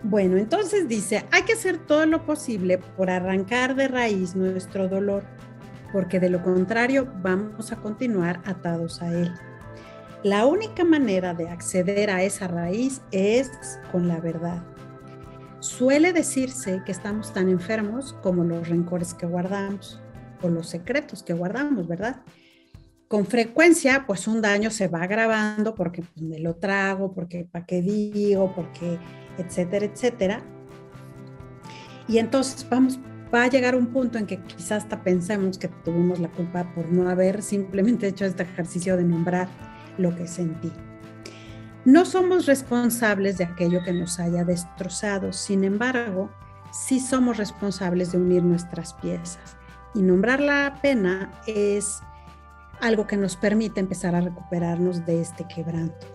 Bueno, 0.02 0.36
entonces 0.36 0.88
dice, 0.88 1.24
hay 1.30 1.42
que 1.44 1.52
hacer 1.52 1.78
todo 1.78 2.04
lo 2.06 2.26
posible 2.26 2.78
por 2.78 3.08
arrancar 3.08 3.76
de 3.76 3.86
raíz 3.86 4.34
nuestro 4.34 4.88
dolor, 4.88 5.22
porque 5.92 6.18
de 6.18 6.28
lo 6.28 6.42
contrario 6.42 7.06
vamos 7.22 7.70
a 7.70 7.76
continuar 7.76 8.40
atados 8.44 9.00
a 9.00 9.12
él. 9.12 9.32
La 10.24 10.46
única 10.46 10.84
manera 10.84 11.34
de 11.34 11.50
acceder 11.50 12.08
a 12.08 12.22
esa 12.22 12.48
raíz 12.48 13.02
es 13.10 13.50
con 13.92 14.08
la 14.08 14.20
verdad. 14.20 14.64
Suele 15.60 16.14
decirse 16.14 16.80
que 16.86 16.92
estamos 16.92 17.34
tan 17.34 17.50
enfermos 17.50 18.14
como 18.22 18.42
los 18.42 18.66
rencores 18.66 19.12
que 19.12 19.26
guardamos 19.26 20.00
o 20.40 20.48
los 20.48 20.66
secretos 20.70 21.22
que 21.22 21.34
guardamos, 21.34 21.86
¿verdad? 21.86 22.22
Con 23.06 23.26
frecuencia, 23.26 24.04
pues 24.06 24.26
un 24.26 24.40
daño 24.40 24.70
se 24.70 24.88
va 24.88 25.02
agravando 25.02 25.74
porque 25.74 26.00
pues, 26.00 26.22
me 26.22 26.38
lo 26.38 26.54
trago, 26.54 27.12
porque 27.12 27.46
para 27.52 27.66
qué 27.66 27.82
digo, 27.82 28.50
porque 28.54 28.98
etcétera, 29.36 29.84
etcétera. 29.84 30.42
Y 32.08 32.16
entonces 32.16 32.66
vamos, 32.70 32.98
va 33.32 33.42
a 33.42 33.48
llegar 33.48 33.76
un 33.76 33.88
punto 33.88 34.16
en 34.16 34.24
que 34.24 34.40
quizás 34.42 34.84
hasta 34.84 35.04
pensemos 35.04 35.58
que 35.58 35.68
tuvimos 35.68 36.18
la 36.18 36.28
culpa 36.28 36.72
por 36.74 36.90
no 36.90 37.10
haber 37.10 37.42
simplemente 37.42 38.08
hecho 38.08 38.24
este 38.24 38.44
ejercicio 38.44 38.96
de 38.96 39.04
nombrar 39.04 39.73
lo 39.98 40.14
que 40.14 40.26
sentí. 40.26 40.72
No 41.84 42.04
somos 42.04 42.46
responsables 42.46 43.38
de 43.38 43.44
aquello 43.44 43.82
que 43.84 43.92
nos 43.92 44.18
haya 44.18 44.44
destrozado, 44.44 45.32
sin 45.32 45.64
embargo, 45.64 46.30
sí 46.72 46.98
somos 46.98 47.36
responsables 47.36 48.12
de 48.12 48.18
unir 48.18 48.42
nuestras 48.42 48.94
piezas. 48.94 49.56
Y 49.94 50.02
nombrar 50.02 50.40
la 50.40 50.78
pena 50.80 51.30
es 51.46 52.00
algo 52.80 53.06
que 53.06 53.16
nos 53.16 53.36
permite 53.36 53.80
empezar 53.80 54.14
a 54.14 54.20
recuperarnos 54.20 55.04
de 55.06 55.20
este 55.20 55.46
quebranto. 55.46 56.06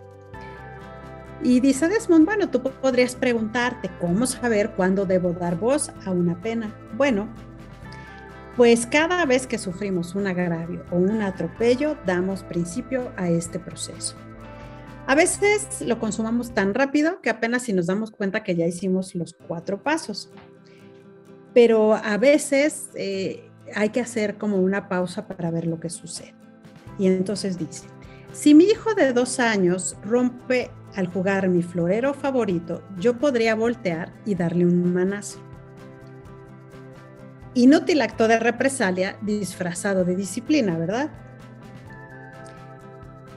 Y 1.41 1.61
dice 1.61 1.87
Desmond, 1.87 2.25
bueno, 2.25 2.49
tú 2.49 2.61
podrías 2.61 3.15
preguntarte, 3.15 3.89
¿cómo 4.01 4.25
saber 4.25 4.71
cuándo 4.71 5.05
debo 5.05 5.31
dar 5.31 5.57
voz 5.57 5.91
a 6.05 6.11
una 6.11 6.35
pena? 6.41 6.75
Bueno, 6.97 7.29
pues 8.59 8.85
cada 8.85 9.25
vez 9.25 9.47
que 9.47 9.57
sufrimos 9.57 10.15
un 10.15 10.27
agravio 10.27 10.83
o 10.91 10.97
un 10.97 11.21
atropello, 11.21 11.95
damos 12.05 12.43
principio 12.43 13.09
a 13.15 13.29
este 13.29 13.57
proceso. 13.57 14.17
A 15.07 15.15
veces 15.15 15.79
lo 15.79 15.97
consumamos 15.97 16.53
tan 16.53 16.73
rápido 16.73 17.21
que 17.21 17.29
apenas 17.29 17.61
si 17.63 17.71
nos 17.71 17.85
damos 17.85 18.11
cuenta 18.11 18.43
que 18.43 18.57
ya 18.57 18.67
hicimos 18.67 19.15
los 19.15 19.33
cuatro 19.47 19.81
pasos. 19.81 20.29
Pero 21.53 21.93
a 21.93 22.17
veces 22.17 22.89
eh, 22.95 23.49
hay 23.73 23.91
que 23.91 24.01
hacer 24.01 24.37
como 24.37 24.57
una 24.57 24.89
pausa 24.89 25.25
para 25.25 25.51
ver 25.51 25.65
lo 25.65 25.79
que 25.79 25.89
sucede. 25.89 26.35
Y 26.97 27.07
entonces 27.07 27.57
dice, 27.57 27.87
si 28.33 28.53
mi 28.55 28.65
hijo 28.65 28.93
de 28.93 29.13
dos 29.13 29.39
años 29.39 29.95
rompe 30.03 30.69
al 30.97 31.07
jugar 31.07 31.47
mi 31.47 31.63
florero 31.63 32.13
favorito, 32.13 32.83
yo 32.97 33.17
podría 33.19 33.55
voltear 33.55 34.11
y 34.25 34.35
darle 34.35 34.65
un 34.65 34.93
manazo. 34.93 35.39
Inútil 37.53 38.01
acto 38.01 38.27
de 38.27 38.39
represalia 38.39 39.17
disfrazado 39.21 40.05
de 40.05 40.15
disciplina, 40.15 40.77
¿verdad? 40.77 41.09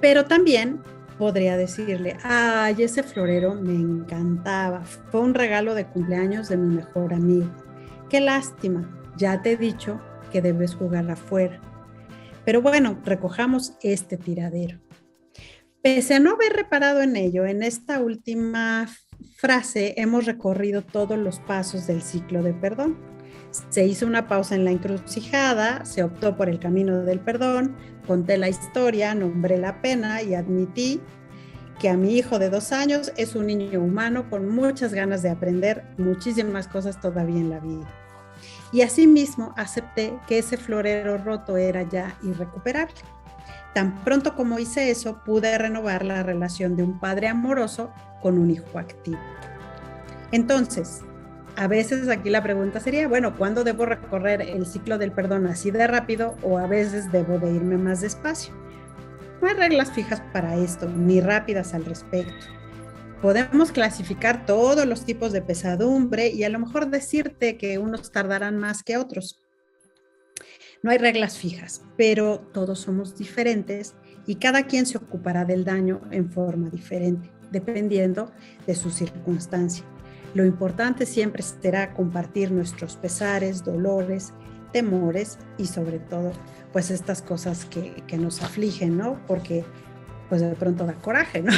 Pero 0.00 0.24
también 0.26 0.82
podría 1.18 1.56
decirle, 1.56 2.16
ay, 2.24 2.82
ese 2.82 3.02
florero 3.02 3.54
me 3.54 3.74
encantaba, 3.74 4.82
fue 4.84 5.20
un 5.20 5.34
regalo 5.34 5.74
de 5.74 5.86
cumpleaños 5.86 6.48
de 6.48 6.56
mi 6.56 6.76
mejor 6.76 7.14
amigo. 7.14 7.50
Qué 8.10 8.20
lástima, 8.20 8.90
ya 9.16 9.40
te 9.40 9.52
he 9.52 9.56
dicho 9.56 10.00
que 10.30 10.42
debes 10.42 10.74
jugar 10.74 11.10
afuera. 11.10 11.60
Pero 12.44 12.60
bueno, 12.60 12.98
recojamos 13.04 13.74
este 13.82 14.16
tiradero. 14.16 14.80
Pese 15.80 16.14
a 16.14 16.20
no 16.20 16.32
haber 16.32 16.52
reparado 16.52 17.02
en 17.02 17.16
ello, 17.16 17.46
en 17.46 17.62
esta 17.62 18.00
última 18.00 18.88
frase 19.36 19.94
hemos 19.96 20.26
recorrido 20.26 20.82
todos 20.82 21.18
los 21.18 21.40
pasos 21.40 21.86
del 21.86 22.02
ciclo 22.02 22.42
de 22.42 22.52
perdón. 22.54 23.11
Se 23.52 23.84
hizo 23.84 24.06
una 24.06 24.28
pausa 24.28 24.54
en 24.54 24.64
la 24.64 24.70
encrucijada, 24.70 25.84
se 25.84 26.02
optó 26.02 26.36
por 26.36 26.48
el 26.48 26.58
camino 26.58 27.02
del 27.02 27.20
perdón, 27.20 27.76
conté 28.06 28.38
la 28.38 28.48
historia, 28.48 29.14
nombré 29.14 29.58
la 29.58 29.82
pena 29.82 30.22
y 30.22 30.34
admití 30.34 31.00
que 31.78 31.90
a 31.90 31.96
mi 31.96 32.16
hijo 32.16 32.38
de 32.38 32.48
dos 32.48 32.72
años 32.72 33.12
es 33.16 33.34
un 33.34 33.48
niño 33.48 33.80
humano 33.80 34.30
con 34.30 34.48
muchas 34.48 34.94
ganas 34.94 35.22
de 35.22 35.30
aprender 35.30 35.84
muchísimas 35.98 36.66
cosas 36.66 37.00
todavía 37.00 37.40
en 37.40 37.50
la 37.50 37.60
vida. 37.60 37.86
Y 38.72 38.80
asimismo 38.80 39.52
acepté 39.56 40.14
que 40.26 40.38
ese 40.38 40.56
florero 40.56 41.18
roto 41.18 41.56
era 41.56 41.82
ya 41.82 42.16
irrecuperable. 42.22 42.94
Tan 43.74 44.02
pronto 44.02 44.34
como 44.34 44.58
hice 44.58 44.90
eso, 44.90 45.22
pude 45.24 45.56
renovar 45.58 46.04
la 46.04 46.22
relación 46.22 46.76
de 46.76 46.82
un 46.82 46.98
padre 46.98 47.28
amoroso 47.28 47.92
con 48.22 48.38
un 48.38 48.50
hijo 48.50 48.78
activo. 48.78 49.20
Entonces, 50.30 51.02
a 51.56 51.66
veces 51.68 52.08
aquí 52.08 52.30
la 52.30 52.42
pregunta 52.42 52.80
sería, 52.80 53.06
bueno, 53.08 53.36
¿cuándo 53.36 53.64
debo 53.64 53.86
recorrer 53.86 54.42
el 54.42 54.66
ciclo 54.66 54.98
del 54.98 55.12
perdón 55.12 55.46
así 55.46 55.70
de 55.70 55.86
rápido 55.86 56.36
o 56.42 56.58
a 56.58 56.66
veces 56.66 57.12
debo 57.12 57.38
de 57.38 57.52
irme 57.52 57.76
más 57.76 58.00
despacio? 58.00 58.54
No 59.40 59.48
hay 59.48 59.54
reglas 59.54 59.92
fijas 59.92 60.22
para 60.32 60.56
esto, 60.56 60.88
ni 60.88 61.20
rápidas 61.20 61.74
al 61.74 61.84
respecto. 61.84 62.46
Podemos 63.20 63.70
clasificar 63.70 64.46
todos 64.46 64.86
los 64.86 65.04
tipos 65.04 65.32
de 65.32 65.42
pesadumbre 65.42 66.28
y 66.28 66.44
a 66.44 66.48
lo 66.48 66.58
mejor 66.58 66.88
decirte 66.88 67.56
que 67.56 67.78
unos 67.78 68.10
tardarán 68.10 68.58
más 68.58 68.82
que 68.82 68.96
otros. 68.96 69.40
No 70.82 70.90
hay 70.90 70.98
reglas 70.98 71.38
fijas, 71.38 71.84
pero 71.96 72.40
todos 72.52 72.80
somos 72.80 73.16
diferentes 73.16 73.94
y 74.26 74.36
cada 74.36 74.64
quien 74.66 74.86
se 74.86 74.98
ocupará 74.98 75.44
del 75.44 75.64
daño 75.64 76.00
en 76.10 76.30
forma 76.30 76.70
diferente, 76.70 77.30
dependiendo 77.52 78.32
de 78.66 78.74
su 78.74 78.90
circunstancia. 78.90 79.84
Lo 80.34 80.44
importante 80.44 81.06
siempre 81.06 81.42
será 81.42 81.92
compartir 81.92 82.50
nuestros 82.50 82.96
pesares, 82.96 83.64
dolores, 83.64 84.32
temores 84.72 85.38
y 85.58 85.66
sobre 85.66 85.98
todo, 85.98 86.32
pues 86.72 86.90
estas 86.90 87.22
cosas 87.22 87.66
que, 87.66 88.02
nos 88.16 88.42
afligen, 88.42 88.96
¿no? 88.96 89.20
Porque 89.26 89.64
pues 90.28 90.40
de 90.40 90.54
pronto 90.54 90.86
da 90.86 90.94
coraje, 90.94 91.42
¿no? 91.42 91.52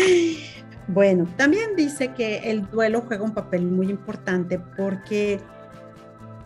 bueno, 0.88 1.28
también 1.36 1.76
dice 1.76 2.14
que 2.14 2.50
el 2.50 2.68
duelo 2.70 3.02
juega 3.06 3.22
un 3.22 3.34
papel 3.34 3.66
muy 3.66 3.90
importante 3.90 4.58
porque 4.58 5.38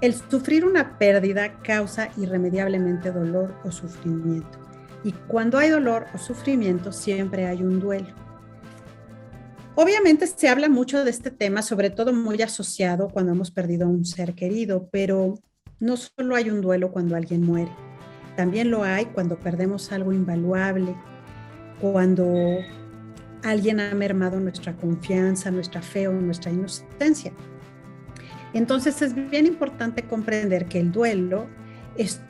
el 0.00 0.14
sufrir 0.14 0.64
una 0.64 0.98
pérdida 0.98 1.60
causa 1.62 2.08
irremediablemente 2.16 3.12
dolor 3.12 3.54
o 3.64 3.70
sufrimiento. 3.70 4.58
Y 5.04 5.12
cuando 5.12 5.58
hay 5.58 5.70
dolor 5.70 6.06
o 6.14 6.18
sufrimiento, 6.18 6.90
siempre 6.90 7.46
hay 7.46 7.62
un 7.62 7.78
duelo. 7.78 8.23
Obviamente 9.76 10.28
se 10.28 10.48
habla 10.48 10.68
mucho 10.68 11.04
de 11.04 11.10
este 11.10 11.32
tema, 11.32 11.60
sobre 11.60 11.90
todo 11.90 12.12
muy 12.12 12.40
asociado 12.42 13.08
cuando 13.08 13.32
hemos 13.32 13.50
perdido 13.50 13.86
a 13.86 13.90
un 13.90 14.04
ser 14.04 14.34
querido, 14.34 14.88
pero 14.92 15.34
no 15.80 15.96
solo 15.96 16.36
hay 16.36 16.48
un 16.48 16.60
duelo 16.60 16.92
cuando 16.92 17.16
alguien 17.16 17.42
muere, 17.42 17.72
también 18.36 18.70
lo 18.70 18.84
hay 18.84 19.06
cuando 19.06 19.36
perdemos 19.36 19.90
algo 19.90 20.12
invaluable, 20.12 20.94
cuando 21.80 22.32
alguien 23.42 23.80
ha 23.80 23.92
mermado 23.94 24.38
nuestra 24.38 24.76
confianza, 24.76 25.50
nuestra 25.50 25.82
fe 25.82 26.06
o 26.06 26.12
nuestra 26.12 26.52
inocencia. 26.52 27.32
Entonces 28.52 29.02
es 29.02 29.12
bien 29.14 29.44
importante 29.44 30.04
comprender 30.04 30.66
que 30.66 30.78
el 30.78 30.92
duelo 30.92 31.48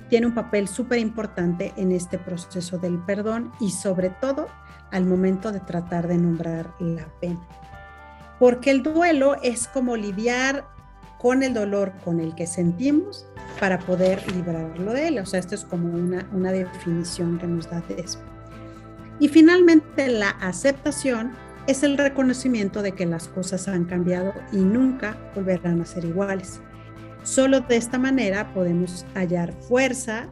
tiene 0.09 0.27
un 0.27 0.35
papel 0.35 0.67
súper 0.67 0.99
importante 0.99 1.75
en 1.77 1.93
este 1.93 2.19
proceso 2.19 2.79
del 2.79 2.99
perdón 3.05 3.53
y 3.61 3.71
sobre 3.71 4.09
todo 4.09 4.47
al 4.95 5.05
momento 5.07 5.51
de 5.51 5.59
tratar 5.59 6.07
de 6.07 6.17
nombrar 6.17 6.73
la 6.79 7.05
pena. 7.21 7.41
Porque 8.39 8.71
el 8.71 8.85
duelo 8.85 9.37
es 9.43 9.67
como 9.67 9.97
lidiar 9.97 10.65
con 11.19 11.43
el 11.43 11.53
dolor 11.53 11.93
con 12.05 12.21
el 12.21 12.35
que 12.37 12.47
sentimos 12.47 13.27
para 13.59 13.81
poder 13.81 14.23
librarlo 14.33 14.93
de 14.93 15.09
él. 15.09 15.19
O 15.19 15.27
sea, 15.27 15.41
esto 15.41 15.57
es 15.57 15.65
como 15.65 15.89
una, 15.93 16.29
una 16.33 16.53
definición 16.53 17.39
que 17.39 17.47
nos 17.49 17.69
da 17.69 17.81
de 17.89 18.03
eso. 18.03 18.21
Y 19.19 19.27
finalmente 19.29 20.07
la 20.07 20.31
aceptación 20.31 21.33
es 21.67 21.83
el 21.83 21.99
reconocimiento 21.99 22.81
de 22.81 22.93
que 22.93 23.05
las 23.05 23.27
cosas 23.27 23.67
han 23.67 23.87
cambiado 23.87 24.33
y 24.53 24.59
nunca 24.59 25.17
volverán 25.35 25.81
a 25.81 25.87
ser 25.87 26.05
iguales. 26.05 26.61
Solo 27.25 27.61
de 27.61 27.77
esta 27.77 27.99
manera 27.99 28.55
podemos 28.55 29.05
hallar 29.15 29.53
fuerza 29.55 30.29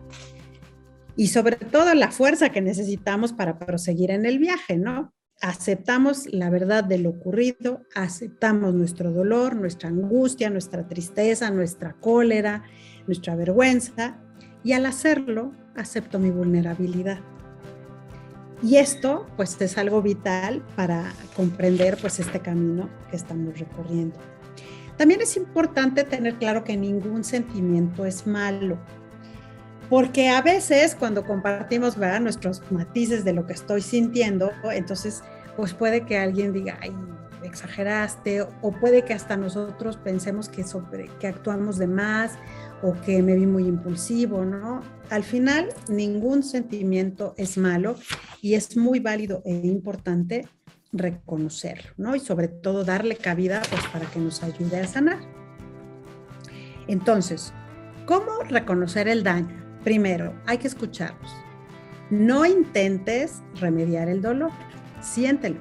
y 1.16 1.28
sobre 1.28 1.56
todo 1.56 1.94
la 1.94 2.10
fuerza 2.10 2.50
que 2.50 2.60
necesitamos 2.60 3.32
para 3.32 3.58
proseguir 3.58 4.10
en 4.10 4.26
el 4.26 4.38
viaje, 4.38 4.76
¿no? 4.76 5.12
Aceptamos 5.40 6.26
la 6.32 6.50
verdad 6.50 6.84
de 6.84 6.98
lo 6.98 7.10
ocurrido, 7.10 7.82
aceptamos 7.94 8.74
nuestro 8.74 9.10
dolor, 9.12 9.56
nuestra 9.56 9.88
angustia, 9.88 10.50
nuestra 10.50 10.86
tristeza, 10.86 11.50
nuestra 11.50 11.94
cólera, 11.94 12.62
nuestra 13.06 13.34
vergüenza 13.34 14.18
y 14.62 14.72
al 14.72 14.86
hacerlo 14.86 15.52
acepto 15.74 16.18
mi 16.18 16.30
vulnerabilidad. 16.30 17.20
Y 18.62 18.76
esto 18.76 19.26
pues 19.36 19.60
es 19.60 19.76
algo 19.76 20.00
vital 20.02 20.64
para 20.76 21.12
comprender 21.34 21.98
pues 22.00 22.20
este 22.20 22.38
camino 22.38 22.88
que 23.10 23.16
estamos 23.16 23.58
recorriendo. 23.58 24.16
También 24.96 25.20
es 25.20 25.36
importante 25.36 26.04
tener 26.04 26.36
claro 26.36 26.62
que 26.62 26.76
ningún 26.76 27.24
sentimiento 27.24 28.06
es 28.06 28.26
malo, 28.28 28.78
porque 29.92 30.30
a 30.30 30.40
veces 30.40 30.96
cuando 30.98 31.22
compartimos 31.22 31.98
¿verdad? 31.98 32.22
nuestros 32.22 32.62
matices 32.70 33.26
de 33.26 33.34
lo 33.34 33.44
que 33.44 33.52
estoy 33.52 33.82
sintiendo, 33.82 34.50
entonces 34.72 35.22
pues 35.54 35.74
puede 35.74 36.06
que 36.06 36.16
alguien 36.16 36.54
diga, 36.54 36.78
ay, 36.80 36.94
exageraste, 37.42 38.40
o 38.40 38.72
puede 38.72 39.04
que 39.04 39.12
hasta 39.12 39.36
nosotros 39.36 39.98
pensemos 39.98 40.48
que, 40.48 40.64
actuamos 41.28 41.76
de 41.76 41.88
más 41.88 42.38
o 42.80 42.94
que 43.02 43.22
me 43.22 43.34
vi 43.34 43.44
muy 43.44 43.66
impulsivo, 43.66 44.46
¿no? 44.46 44.80
Al 45.10 45.24
final, 45.24 45.68
ningún 45.90 46.42
sentimiento 46.42 47.34
es 47.36 47.58
malo 47.58 47.96
y 48.40 48.54
es 48.54 48.78
muy 48.78 48.98
válido 48.98 49.42
e 49.44 49.52
importante 49.52 50.48
reconocerlo, 50.90 51.90
¿no? 51.98 52.16
Y 52.16 52.20
sobre 52.20 52.48
todo 52.48 52.82
darle 52.84 53.16
cabida 53.16 53.60
pues 53.68 53.86
para 53.88 54.06
que 54.06 54.20
nos 54.20 54.42
ayude 54.42 54.80
a 54.80 54.86
sanar. 54.86 55.18
Entonces, 56.88 57.52
¿cómo 58.06 58.38
reconocer 58.48 59.06
el 59.06 59.22
daño? 59.22 59.61
Primero, 59.84 60.32
hay 60.46 60.58
que 60.58 60.68
escucharlos. 60.68 61.34
No 62.10 62.44
intentes 62.46 63.42
remediar 63.60 64.08
el 64.08 64.22
dolor, 64.22 64.50
siéntelo. 65.00 65.60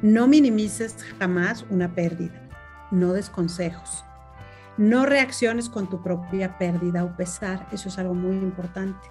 No 0.00 0.26
minimices 0.26 0.96
jamás 1.18 1.64
una 1.70 1.94
pérdida. 1.94 2.48
No 2.90 3.12
des 3.12 3.30
consejos. 3.30 4.04
No 4.78 5.06
reacciones 5.06 5.68
con 5.68 5.88
tu 5.88 6.02
propia 6.02 6.58
pérdida 6.58 7.04
o 7.04 7.14
pesar, 7.16 7.68
eso 7.72 7.88
es 7.88 7.98
algo 7.98 8.14
muy 8.14 8.36
importante. 8.36 9.06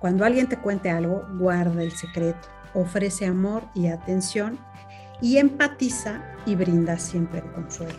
Cuando 0.00 0.24
alguien 0.24 0.48
te 0.48 0.58
cuente 0.58 0.90
algo, 0.90 1.24
guarda 1.38 1.82
el 1.82 1.92
secreto, 1.92 2.48
ofrece 2.74 3.26
amor 3.26 3.64
y 3.74 3.86
atención 3.86 4.58
y 5.20 5.38
empatiza 5.38 6.22
y 6.46 6.54
brinda 6.56 6.98
siempre 6.98 7.42
consuelo. 7.52 7.98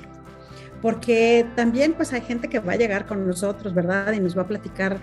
Porque 0.81 1.45
también 1.55 1.93
pues 1.93 2.13
hay 2.13 2.21
gente 2.21 2.47
que 2.47 2.59
va 2.59 2.73
a 2.73 2.77
llegar 2.77 3.05
con 3.05 3.25
nosotros, 3.25 3.73
¿verdad? 3.73 4.13
Y 4.13 4.19
nos 4.19 4.37
va 4.37 4.43
a 4.43 4.47
platicar 4.47 4.99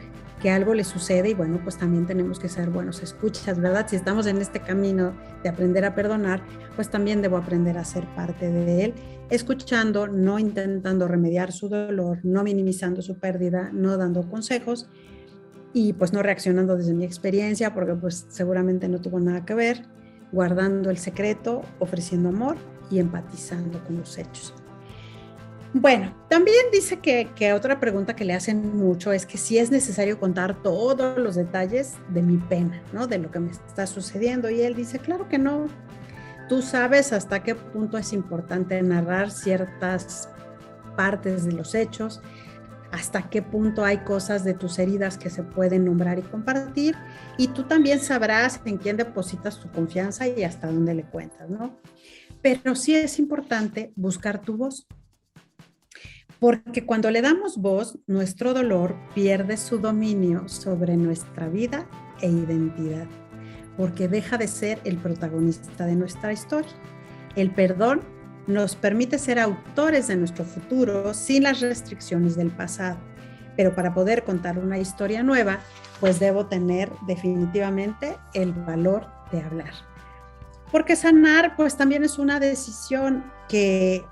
que 0.46 0.50
algo 0.52 0.74
le 0.74 0.84
sucede 0.84 1.30
y 1.30 1.34
bueno, 1.34 1.58
pues 1.60 1.76
también 1.76 2.06
tenemos 2.06 2.38
que 2.38 2.48
ser 2.48 2.70
buenos 2.70 3.02
escuchas, 3.02 3.58
¿verdad? 3.58 3.88
Si 3.88 3.96
estamos 3.96 4.28
en 4.28 4.40
este 4.40 4.60
camino 4.60 5.12
de 5.42 5.48
aprender 5.48 5.84
a 5.84 5.96
perdonar, 5.96 6.40
pues 6.76 6.88
también 6.88 7.20
debo 7.20 7.36
aprender 7.36 7.76
a 7.76 7.84
ser 7.84 8.06
parte 8.14 8.48
de 8.48 8.84
él, 8.84 8.94
escuchando, 9.28 10.06
no 10.06 10.38
intentando 10.38 11.08
remediar 11.08 11.50
su 11.50 11.68
dolor, 11.68 12.20
no 12.22 12.44
minimizando 12.44 13.02
su 13.02 13.18
pérdida, 13.18 13.70
no 13.72 13.96
dando 13.96 14.30
consejos 14.30 14.88
y 15.72 15.94
pues 15.94 16.12
no 16.12 16.22
reaccionando 16.22 16.76
desde 16.76 16.94
mi 16.94 17.04
experiencia, 17.04 17.74
porque 17.74 17.96
pues 17.96 18.26
seguramente 18.28 18.88
no 18.88 19.00
tuvo 19.00 19.18
nada 19.18 19.44
que 19.44 19.54
ver, 19.54 19.82
guardando 20.30 20.90
el 20.90 20.98
secreto, 20.98 21.62
ofreciendo 21.80 22.28
amor 22.28 22.54
y 22.88 23.00
empatizando 23.00 23.82
con 23.82 23.98
los 23.98 24.16
hechos. 24.16 24.54
Bueno, 25.78 26.14
también 26.30 26.56
dice 26.72 27.00
que, 27.00 27.52
otra 27.52 27.78
pregunta 27.78 28.16
que 28.16 28.24
le 28.24 28.32
hacen 28.32 28.78
mucho 28.78 29.12
es 29.12 29.26
que 29.26 29.36
si 29.36 29.58
es 29.58 29.70
necesario 29.70 30.18
contar 30.18 30.62
todos 30.62 31.18
los 31.18 31.34
detalles 31.34 31.96
de 32.08 32.22
mi 32.22 32.38
pena, 32.38 32.82
¿no? 32.94 33.06
De 33.06 33.18
lo 33.18 33.30
que 33.30 33.40
me 33.40 33.50
está 33.50 33.86
sucediendo. 33.86 34.48
Y 34.48 34.62
él 34.62 34.74
dice, 34.74 34.98
claro 34.98 35.28
que 35.28 35.36
no. 35.36 35.66
Tú 36.48 36.62
sabes 36.62 37.12
hasta 37.12 37.42
qué 37.42 37.54
punto 37.54 37.98
es 37.98 38.14
importante 38.14 38.80
narrar 38.80 39.30
ciertas 39.30 40.30
partes 40.96 41.44
de 41.44 41.52
los 41.52 41.74
hechos, 41.74 42.22
hasta 42.90 43.28
qué 43.28 43.42
punto 43.42 43.84
hay 43.84 43.98
cosas 43.98 44.44
de 44.44 44.54
tus 44.54 44.78
heridas 44.78 45.18
que 45.18 45.28
se 45.28 45.42
pueden 45.42 45.84
nombrar 45.84 46.18
y 46.18 46.22
compartir, 46.22 46.96
y 47.36 47.48
tú 47.48 47.64
también 47.64 48.00
sabrás 48.00 48.62
en 48.64 48.78
quién 48.78 48.96
depositas 48.96 49.60
tu 49.60 49.70
confianza 49.70 50.26
y 50.26 50.42
hasta 50.42 50.68
dónde 50.68 50.94
le 50.94 51.02
cuentas, 51.02 51.50
¿no? 51.50 51.78
Pero 52.40 52.74
sí 52.74 52.94
es 52.94 53.18
importante 53.18 53.92
buscar 53.94 54.40
tu 54.40 54.56
voz, 54.56 54.86
porque 56.40 56.84
cuando 56.84 57.10
le 57.10 57.22
damos 57.22 57.58
voz, 57.58 57.98
nuestro 58.06 58.52
dolor 58.52 58.94
pierde 59.14 59.56
su 59.56 59.78
dominio 59.78 60.48
sobre 60.48 60.96
nuestra 60.96 61.48
vida 61.48 61.86
e 62.20 62.28
identidad, 62.28 63.06
porque 63.76 64.08
deja 64.08 64.36
de 64.36 64.48
ser 64.48 64.80
el 64.84 64.98
protagonista 64.98 65.86
de 65.86 65.96
nuestra 65.96 66.32
historia. 66.32 66.72
El 67.36 67.50
perdón 67.52 68.02
nos 68.46 68.76
permite 68.76 69.18
ser 69.18 69.38
autores 69.38 70.08
de 70.08 70.16
nuestro 70.16 70.44
futuro 70.44 71.14
sin 71.14 71.44
las 71.44 71.60
restricciones 71.60 72.36
del 72.36 72.50
pasado, 72.50 72.98
pero 73.56 73.74
para 73.74 73.94
poder 73.94 74.22
contar 74.24 74.58
una 74.58 74.78
historia 74.78 75.22
nueva, 75.22 75.60
pues 76.00 76.20
debo 76.20 76.46
tener 76.46 76.92
definitivamente 77.06 78.16
el 78.34 78.52
valor 78.52 79.06
de 79.32 79.42
hablar. 79.42 79.72
Porque 80.70 80.96
sanar, 80.96 81.56
pues 81.56 81.76
también 81.76 82.04
es 82.04 82.18
una 82.18 82.38
decisión 82.38 83.24
que 83.48 84.04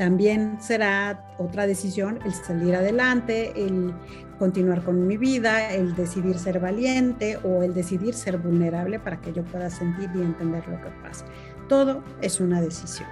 también 0.00 0.56
será 0.62 1.26
otra 1.36 1.66
decisión 1.66 2.20
el 2.24 2.32
salir 2.32 2.74
adelante, 2.74 3.52
el 3.54 3.92
continuar 4.38 4.82
con 4.82 5.06
mi 5.06 5.18
vida, 5.18 5.74
el 5.74 5.94
decidir 5.94 6.38
ser 6.38 6.58
valiente 6.58 7.36
o 7.44 7.62
el 7.62 7.74
decidir 7.74 8.14
ser 8.14 8.38
vulnerable 8.38 8.98
para 8.98 9.20
que 9.20 9.30
yo 9.34 9.44
pueda 9.44 9.68
sentir 9.68 10.08
y 10.14 10.22
entender 10.22 10.66
lo 10.68 10.80
que 10.80 10.88
pasa. 11.02 11.26
Todo 11.68 12.02
es 12.22 12.40
una 12.40 12.62
decisión. 12.62 13.10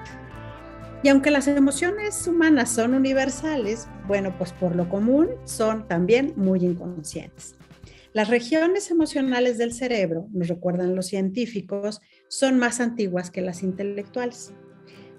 Y 1.02 1.10
aunque 1.10 1.30
las 1.30 1.46
emociones 1.46 2.26
humanas 2.26 2.70
son 2.70 2.94
universales, 2.94 3.86
bueno, 4.06 4.34
pues 4.38 4.54
por 4.54 4.74
lo 4.74 4.88
común 4.88 5.28
son 5.44 5.86
también 5.88 6.32
muy 6.36 6.60
inconscientes. 6.60 7.54
Las 8.14 8.30
regiones 8.30 8.90
emocionales 8.90 9.58
del 9.58 9.74
cerebro, 9.74 10.26
nos 10.32 10.48
recuerdan 10.48 10.96
los 10.96 11.08
científicos, 11.08 12.00
son 12.28 12.58
más 12.58 12.80
antiguas 12.80 13.30
que 13.30 13.42
las 13.42 13.62
intelectuales. 13.62 14.54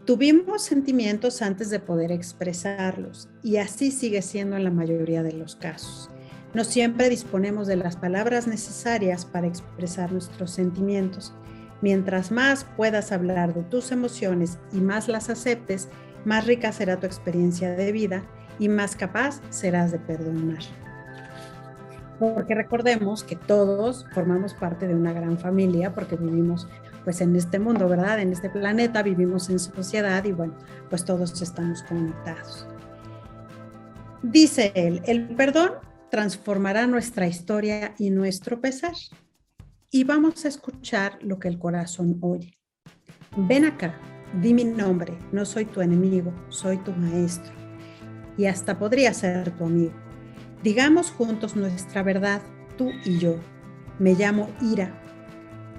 Tuvimos 0.10 0.64
sentimientos 0.64 1.44
antes 1.44 1.70
de 1.70 1.80
poder 1.80 2.12
expresarlos 2.12 3.30
y 3.44 3.58
así 3.58 3.92
sigue 3.92 4.24
siendo 4.24 4.56
en 4.56 4.64
la 4.64 4.72
mayoría 4.72 5.22
de 5.22 5.34
los 5.34 5.56
casos. 5.56 6.10
No 6.56 6.64
siempre 6.64 7.10
disponemos 7.10 7.68
de 7.68 7.76
las 7.76 7.96
palabras 7.96 8.48
necesarias 8.48 9.24
para 9.24 9.46
expresar 9.46 10.12
nuestros 10.12 10.50
sentimientos. 10.50 11.32
Mientras 11.84 12.32
más 12.32 12.66
puedas 12.76 13.12
hablar 13.12 13.54
de 13.54 13.62
tus 13.62 13.92
emociones 13.92 14.58
y 14.74 14.78
más 14.78 15.08
las 15.10 15.30
aceptes, 15.30 15.90
más 16.26 16.48
rica 16.48 16.72
será 16.72 17.00
tu 17.00 17.06
experiencia 17.06 17.70
de 17.74 17.92
vida 17.92 18.24
y 18.58 18.68
más 18.68 18.96
capaz 18.96 19.40
serás 19.52 19.92
de 19.92 20.00
perdonar. 20.00 20.64
Porque 22.18 22.56
recordemos 22.56 23.24
que 23.24 23.36
todos 23.36 24.08
formamos 24.12 24.56
parte 24.56 24.88
de 24.88 24.96
una 24.96 25.14
gran 25.14 25.38
familia 25.38 25.94
porque 25.94 26.16
vivimos 26.16 26.68
pues 27.04 27.22
en 27.22 27.36
este 27.36 27.60
mundo, 27.60 27.88
¿verdad? 27.88 28.20
En 28.20 28.32
este 28.32 28.50
planeta 28.50 29.02
vivimos 29.04 29.50
en 29.50 29.60
sociedad 29.60 30.24
y 30.26 30.32
bueno, 30.32 30.56
pues 30.90 31.06
todos 31.06 31.42
estamos 31.42 31.84
conectados. 31.84 32.68
Dice 34.22 34.72
él, 34.76 35.02
el 35.06 35.30
perdón 35.36 35.72
transformará 36.10 36.88
nuestra 36.88 37.28
historia 37.28 37.94
y 37.98 38.10
nuestro 38.10 38.60
pesar. 38.60 38.94
Y 39.92 40.04
vamos 40.04 40.46
a 40.46 40.50
escuchar 40.50 41.18
lo 41.22 41.40
que 41.40 41.48
el 41.48 41.58
corazón 41.58 42.18
oye. 42.22 42.58
Ven 43.38 43.66
acá, 43.66 43.96
di 44.42 44.54
mi 44.54 44.66
nombre, 44.66 45.18
no 45.32 45.46
soy 45.46 45.66
tu 45.66 45.82
enemigo, 45.82 46.34
soy 46.50 46.78
tu 46.78 46.92
maestro. 46.92 47.54
Y 48.38 48.46
hasta 48.46 48.78
podría 48.78 49.14
ser 49.14 49.52
tu 49.52 49.66
amigo. 49.66 49.94
Digamos 50.64 51.12
juntos 51.12 51.56
nuestra 51.56 52.04
verdad, 52.04 52.42
tú 52.78 52.92
y 53.06 53.18
yo. 53.18 53.38
Me 53.98 54.14
llamo 54.14 54.50
ira. 54.62 55.02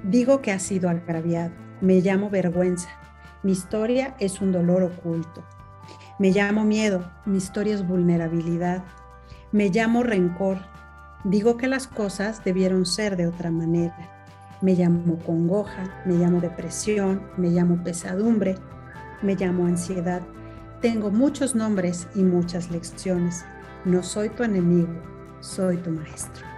Digo 0.02 0.40
que 0.40 0.50
ha 0.50 0.58
sido 0.58 0.88
agraviado. 0.88 1.52
Me 1.82 2.00
llamo 2.00 2.30
vergüenza. 2.30 2.88
Mi 3.42 3.52
historia 3.52 4.14
es 4.18 4.40
un 4.40 4.50
dolor 4.50 4.82
oculto. 4.82 5.44
Me 6.18 6.30
llamo 6.30 6.64
miedo. 6.64 7.10
Mi 7.26 7.36
historia 7.36 7.74
es 7.74 7.86
vulnerabilidad. 7.86 8.82
Me 9.52 9.68
llamo 9.68 10.02
rencor. 10.02 10.58
Digo 11.24 11.58
que 11.58 11.66
las 11.66 11.86
cosas 11.86 12.42
debieron 12.44 12.86
ser 12.86 13.18
de 13.18 13.26
otra 13.26 13.50
manera. 13.50 13.94
Me 14.62 14.74
llamo 14.74 15.18
congoja, 15.18 16.02
me 16.06 16.14
llamo 16.14 16.40
depresión, 16.40 17.22
me 17.36 17.48
llamo 17.48 17.82
pesadumbre, 17.82 18.56
me 19.22 19.34
llamo 19.34 19.66
ansiedad. 19.66 20.22
Tengo 20.80 21.10
muchos 21.10 21.54
nombres 21.54 22.08
y 22.14 22.22
muchas 22.22 22.70
lecciones. 22.70 23.44
No 23.84 24.02
soy 24.02 24.30
tu 24.30 24.44
enemigo, 24.44 24.92
soy 25.40 25.76
tu 25.78 25.90
maestro. 25.90 26.49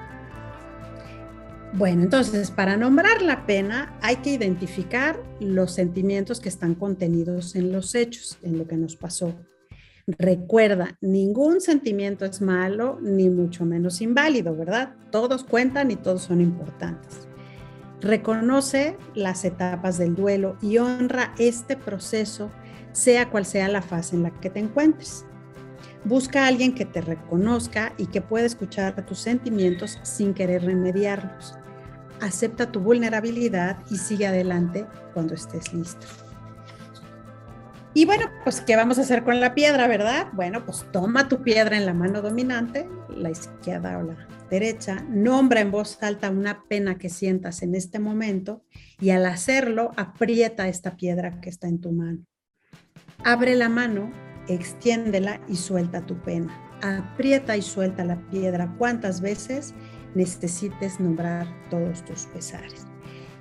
Bueno, 1.75 2.03
entonces 2.03 2.51
para 2.51 2.77
nombrar 2.77 3.23
la 3.23 3.47
pena 3.47 3.97
hay 4.03 4.17
que 4.17 4.31
identificar 4.31 5.19
los 5.41 5.73
sentimientos 5.73 6.39
que 6.39 6.51
están 6.51 6.75
contenidos 6.75 7.57
en 7.57 7.73
los 7.73 7.95
hechos, 7.95 8.37
en 8.43 8.59
lo 8.59 8.67
que 8.67 8.77
nos 8.77 8.95
pasó. 8.95 9.35
Recuerda, 10.07 10.99
ningún 11.01 11.63
sentimiento 11.63 12.27
es 12.27 12.43
malo 12.43 12.99
ni 13.01 13.31
mucho 13.31 13.65
menos 13.65 14.03
inválido, 14.03 14.55
¿verdad? 14.55 14.95
Todos 15.11 15.45
cuentan 15.45 15.91
y 15.91 15.97
todos 15.97 16.23
son 16.23 16.43
importantes. 16.43 17.27
Reconoce 18.03 18.99
las 19.15 19.43
etapas 19.47 19.97
del 19.97 20.15
duelo 20.15 20.59
y 20.61 20.77
honra 20.77 21.35
este 21.39 21.77
proceso, 21.77 22.51
sea 22.93 23.31
cual 23.31 23.47
sea 23.47 23.69
la 23.69 23.81
fase 23.81 24.17
en 24.17 24.25
la 24.25 24.31
que 24.41 24.51
te 24.51 24.59
encuentres. 24.59 25.25
Busca 26.05 26.45
a 26.45 26.49
alguien 26.49 26.75
que 26.75 26.85
te 26.85 27.01
reconozca 27.01 27.95
y 27.97 28.07
que 28.07 28.21
pueda 28.21 28.45
escuchar 28.45 29.07
tus 29.07 29.21
sentimientos 29.21 29.99
sin 30.03 30.35
querer 30.35 30.65
remediarlos. 30.65 31.55
Acepta 32.23 32.73
tu 32.73 32.81
vulnerabilidad 32.81 33.79
y 33.91 33.99
sigue 33.99 34.27
adelante 34.27 34.87
cuando 35.13 35.35
estés 35.35 35.75
listo. 35.75 36.07
Y 37.95 38.07
bueno, 38.07 38.31
pues, 38.45 38.63
¿qué 38.63 38.75
vamos 38.75 38.99
a 38.99 39.03
hacer 39.03 39.23
con 39.23 39.39
la 39.39 39.55
piedra, 39.55 39.87
verdad? 39.87 40.29
Bueno, 40.33 40.65
pues 40.65 40.87
toma 40.93 41.29
tu 41.29 41.43
piedra 41.43 41.77
en 41.77 41.85
la 41.85 41.93
mano 41.93 42.23
dominante, 42.23 42.89
la 43.11 43.31
izquierda 43.31 43.99
o 43.99 44.03
la 44.03 44.17
derecha, 44.49 45.05
nombra 45.11 45.61
en 45.61 45.71
voz 45.71 46.03
alta 46.03 46.31
una 46.31 46.65
pena 46.69 46.97
que 46.97 47.11
sientas 47.11 47.63
en 47.63 47.75
este 47.75 47.99
momento 47.99 48.65
y 48.99 49.11
al 49.11 49.27
hacerlo, 49.27 49.91
aprieta 49.97 50.69
esta 50.69 50.97
piedra 50.97 51.41
que 51.41 51.51
está 51.51 51.69
en 51.69 51.81
tu 51.81 51.93
mano. 51.93 52.25
Abre 53.25 53.57
la 53.57 53.69
mano, 53.69 54.11
extiéndela 54.49 55.41
y 55.49 55.57
suelta 55.57 56.07
tu 56.07 56.21
pena. 56.23 56.59
Aprieta 56.83 57.57
y 57.57 57.63
suelta 57.63 58.05
la 58.05 58.27
piedra 58.31 58.75
cuantas 58.79 59.21
veces 59.21 59.75
necesites 60.15 61.01
nombrar 61.01 61.47
todos 61.71 62.05
tus 62.05 62.27
pesares. 62.27 62.87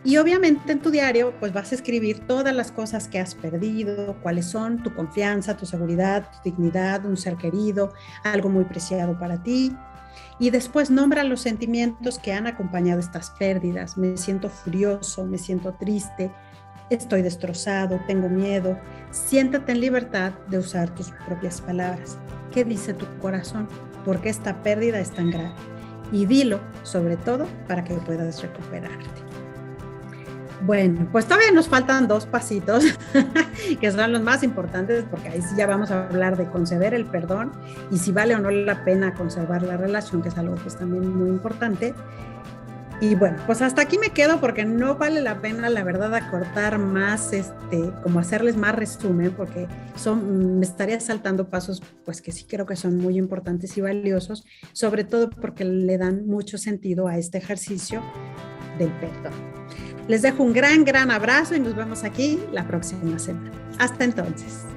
Y 0.03 0.17
obviamente 0.17 0.71
en 0.71 0.79
tu 0.79 0.89
diario, 0.89 1.33
pues 1.39 1.53
vas 1.53 1.71
a 1.71 1.75
escribir 1.75 2.25
todas 2.25 2.55
las 2.55 2.71
cosas 2.71 3.07
que 3.07 3.19
has 3.19 3.35
perdido, 3.35 4.17
cuáles 4.23 4.47
son 4.47 4.81
tu 4.81 4.95
confianza, 4.95 5.57
tu 5.57 5.67
seguridad, 5.67 6.27
tu 6.31 6.49
dignidad, 6.49 7.05
un 7.05 7.17
ser 7.17 7.35
querido, 7.35 7.93
algo 8.23 8.49
muy 8.49 8.63
preciado 8.63 9.17
para 9.19 9.43
ti. 9.43 9.75
Y 10.39 10.49
después 10.49 10.89
nombra 10.89 11.23
los 11.23 11.41
sentimientos 11.41 12.17
que 12.17 12.33
han 12.33 12.47
acompañado 12.47 12.99
estas 12.99 13.29
pérdidas. 13.31 13.95
Me 13.95 14.17
siento 14.17 14.49
furioso, 14.49 15.23
me 15.23 15.37
siento 15.37 15.73
triste, 15.73 16.31
estoy 16.89 17.21
destrozado, 17.21 17.99
tengo 18.07 18.27
miedo. 18.27 18.79
Siéntate 19.11 19.71
en 19.71 19.81
libertad 19.81 20.33
de 20.49 20.57
usar 20.57 20.89
tus 20.95 21.11
propias 21.27 21.61
palabras. 21.61 22.17
¿Qué 22.51 22.63
dice 22.65 22.95
tu 22.95 23.05
corazón? 23.19 23.67
¿Por 24.03 24.19
qué 24.19 24.29
esta 24.29 24.63
pérdida 24.63 24.99
es 24.99 25.11
tan 25.11 25.29
grave? 25.29 25.53
Y 26.11 26.25
dilo, 26.25 26.59
sobre 26.83 27.17
todo, 27.17 27.47
para 27.67 27.83
que 27.83 27.93
puedas 27.95 28.41
recuperarte. 28.41 29.05
Bueno, 30.63 31.07
pues 31.11 31.25
todavía 31.25 31.51
nos 31.51 31.67
faltan 31.67 32.07
dos 32.07 32.27
pasitos, 32.27 32.83
que 33.81 33.91
son 33.91 34.11
los 34.11 34.21
más 34.21 34.43
importantes, 34.43 35.03
porque 35.09 35.29
ahí 35.29 35.41
sí 35.41 35.55
ya 35.57 35.65
vamos 35.65 35.89
a 35.89 36.07
hablar 36.07 36.37
de 36.37 36.45
conceder 36.45 36.93
el 36.93 37.05
perdón 37.05 37.51
y 37.89 37.97
si 37.97 38.11
vale 38.11 38.35
o 38.35 38.39
no 38.39 38.51
la 38.51 38.83
pena 38.83 39.15
conservar 39.15 39.63
la 39.63 39.75
relación, 39.75 40.21
que 40.21 40.29
es 40.29 40.37
algo 40.37 40.53
que 40.55 40.67
es 40.67 40.75
también 40.75 41.17
muy 41.17 41.29
importante. 41.29 41.95
Y 43.01 43.15
bueno, 43.15 43.37
pues 43.47 43.63
hasta 43.63 43.81
aquí 43.81 43.97
me 43.97 44.11
quedo 44.11 44.39
porque 44.39 44.63
no 44.63 44.95
vale 44.95 45.21
la 45.21 45.41
pena, 45.41 45.69
la 45.71 45.83
verdad, 45.83 46.13
acortar 46.13 46.77
más, 46.77 47.33
este, 47.33 47.91
como 48.03 48.19
hacerles 48.19 48.55
más 48.55 48.75
resumen, 48.75 49.31
porque 49.31 49.67
son, 49.95 50.59
me 50.59 50.65
estaría 50.65 50.99
saltando 50.99 51.49
pasos, 51.49 51.81
pues 52.05 52.21
que 52.21 52.31
sí 52.31 52.45
creo 52.47 52.67
que 52.67 52.75
son 52.75 52.97
muy 52.97 53.17
importantes 53.17 53.75
y 53.75 53.81
valiosos, 53.81 54.45
sobre 54.71 55.03
todo 55.03 55.31
porque 55.31 55.65
le 55.65 55.97
dan 55.97 56.27
mucho 56.27 56.59
sentido 56.59 57.07
a 57.07 57.17
este 57.17 57.39
ejercicio 57.39 58.03
del 58.77 58.91
perdón. 58.99 59.33
Les 60.07 60.21
dejo 60.21 60.43
un 60.43 60.53
gran, 60.53 60.85
gran 60.85 61.09
abrazo 61.09 61.55
y 61.55 61.59
nos 61.59 61.75
vemos 61.75 62.03
aquí 62.03 62.39
la 62.51 62.67
próxima 62.67 63.17
semana. 63.17 63.51
Hasta 63.79 64.03
entonces. 64.03 64.70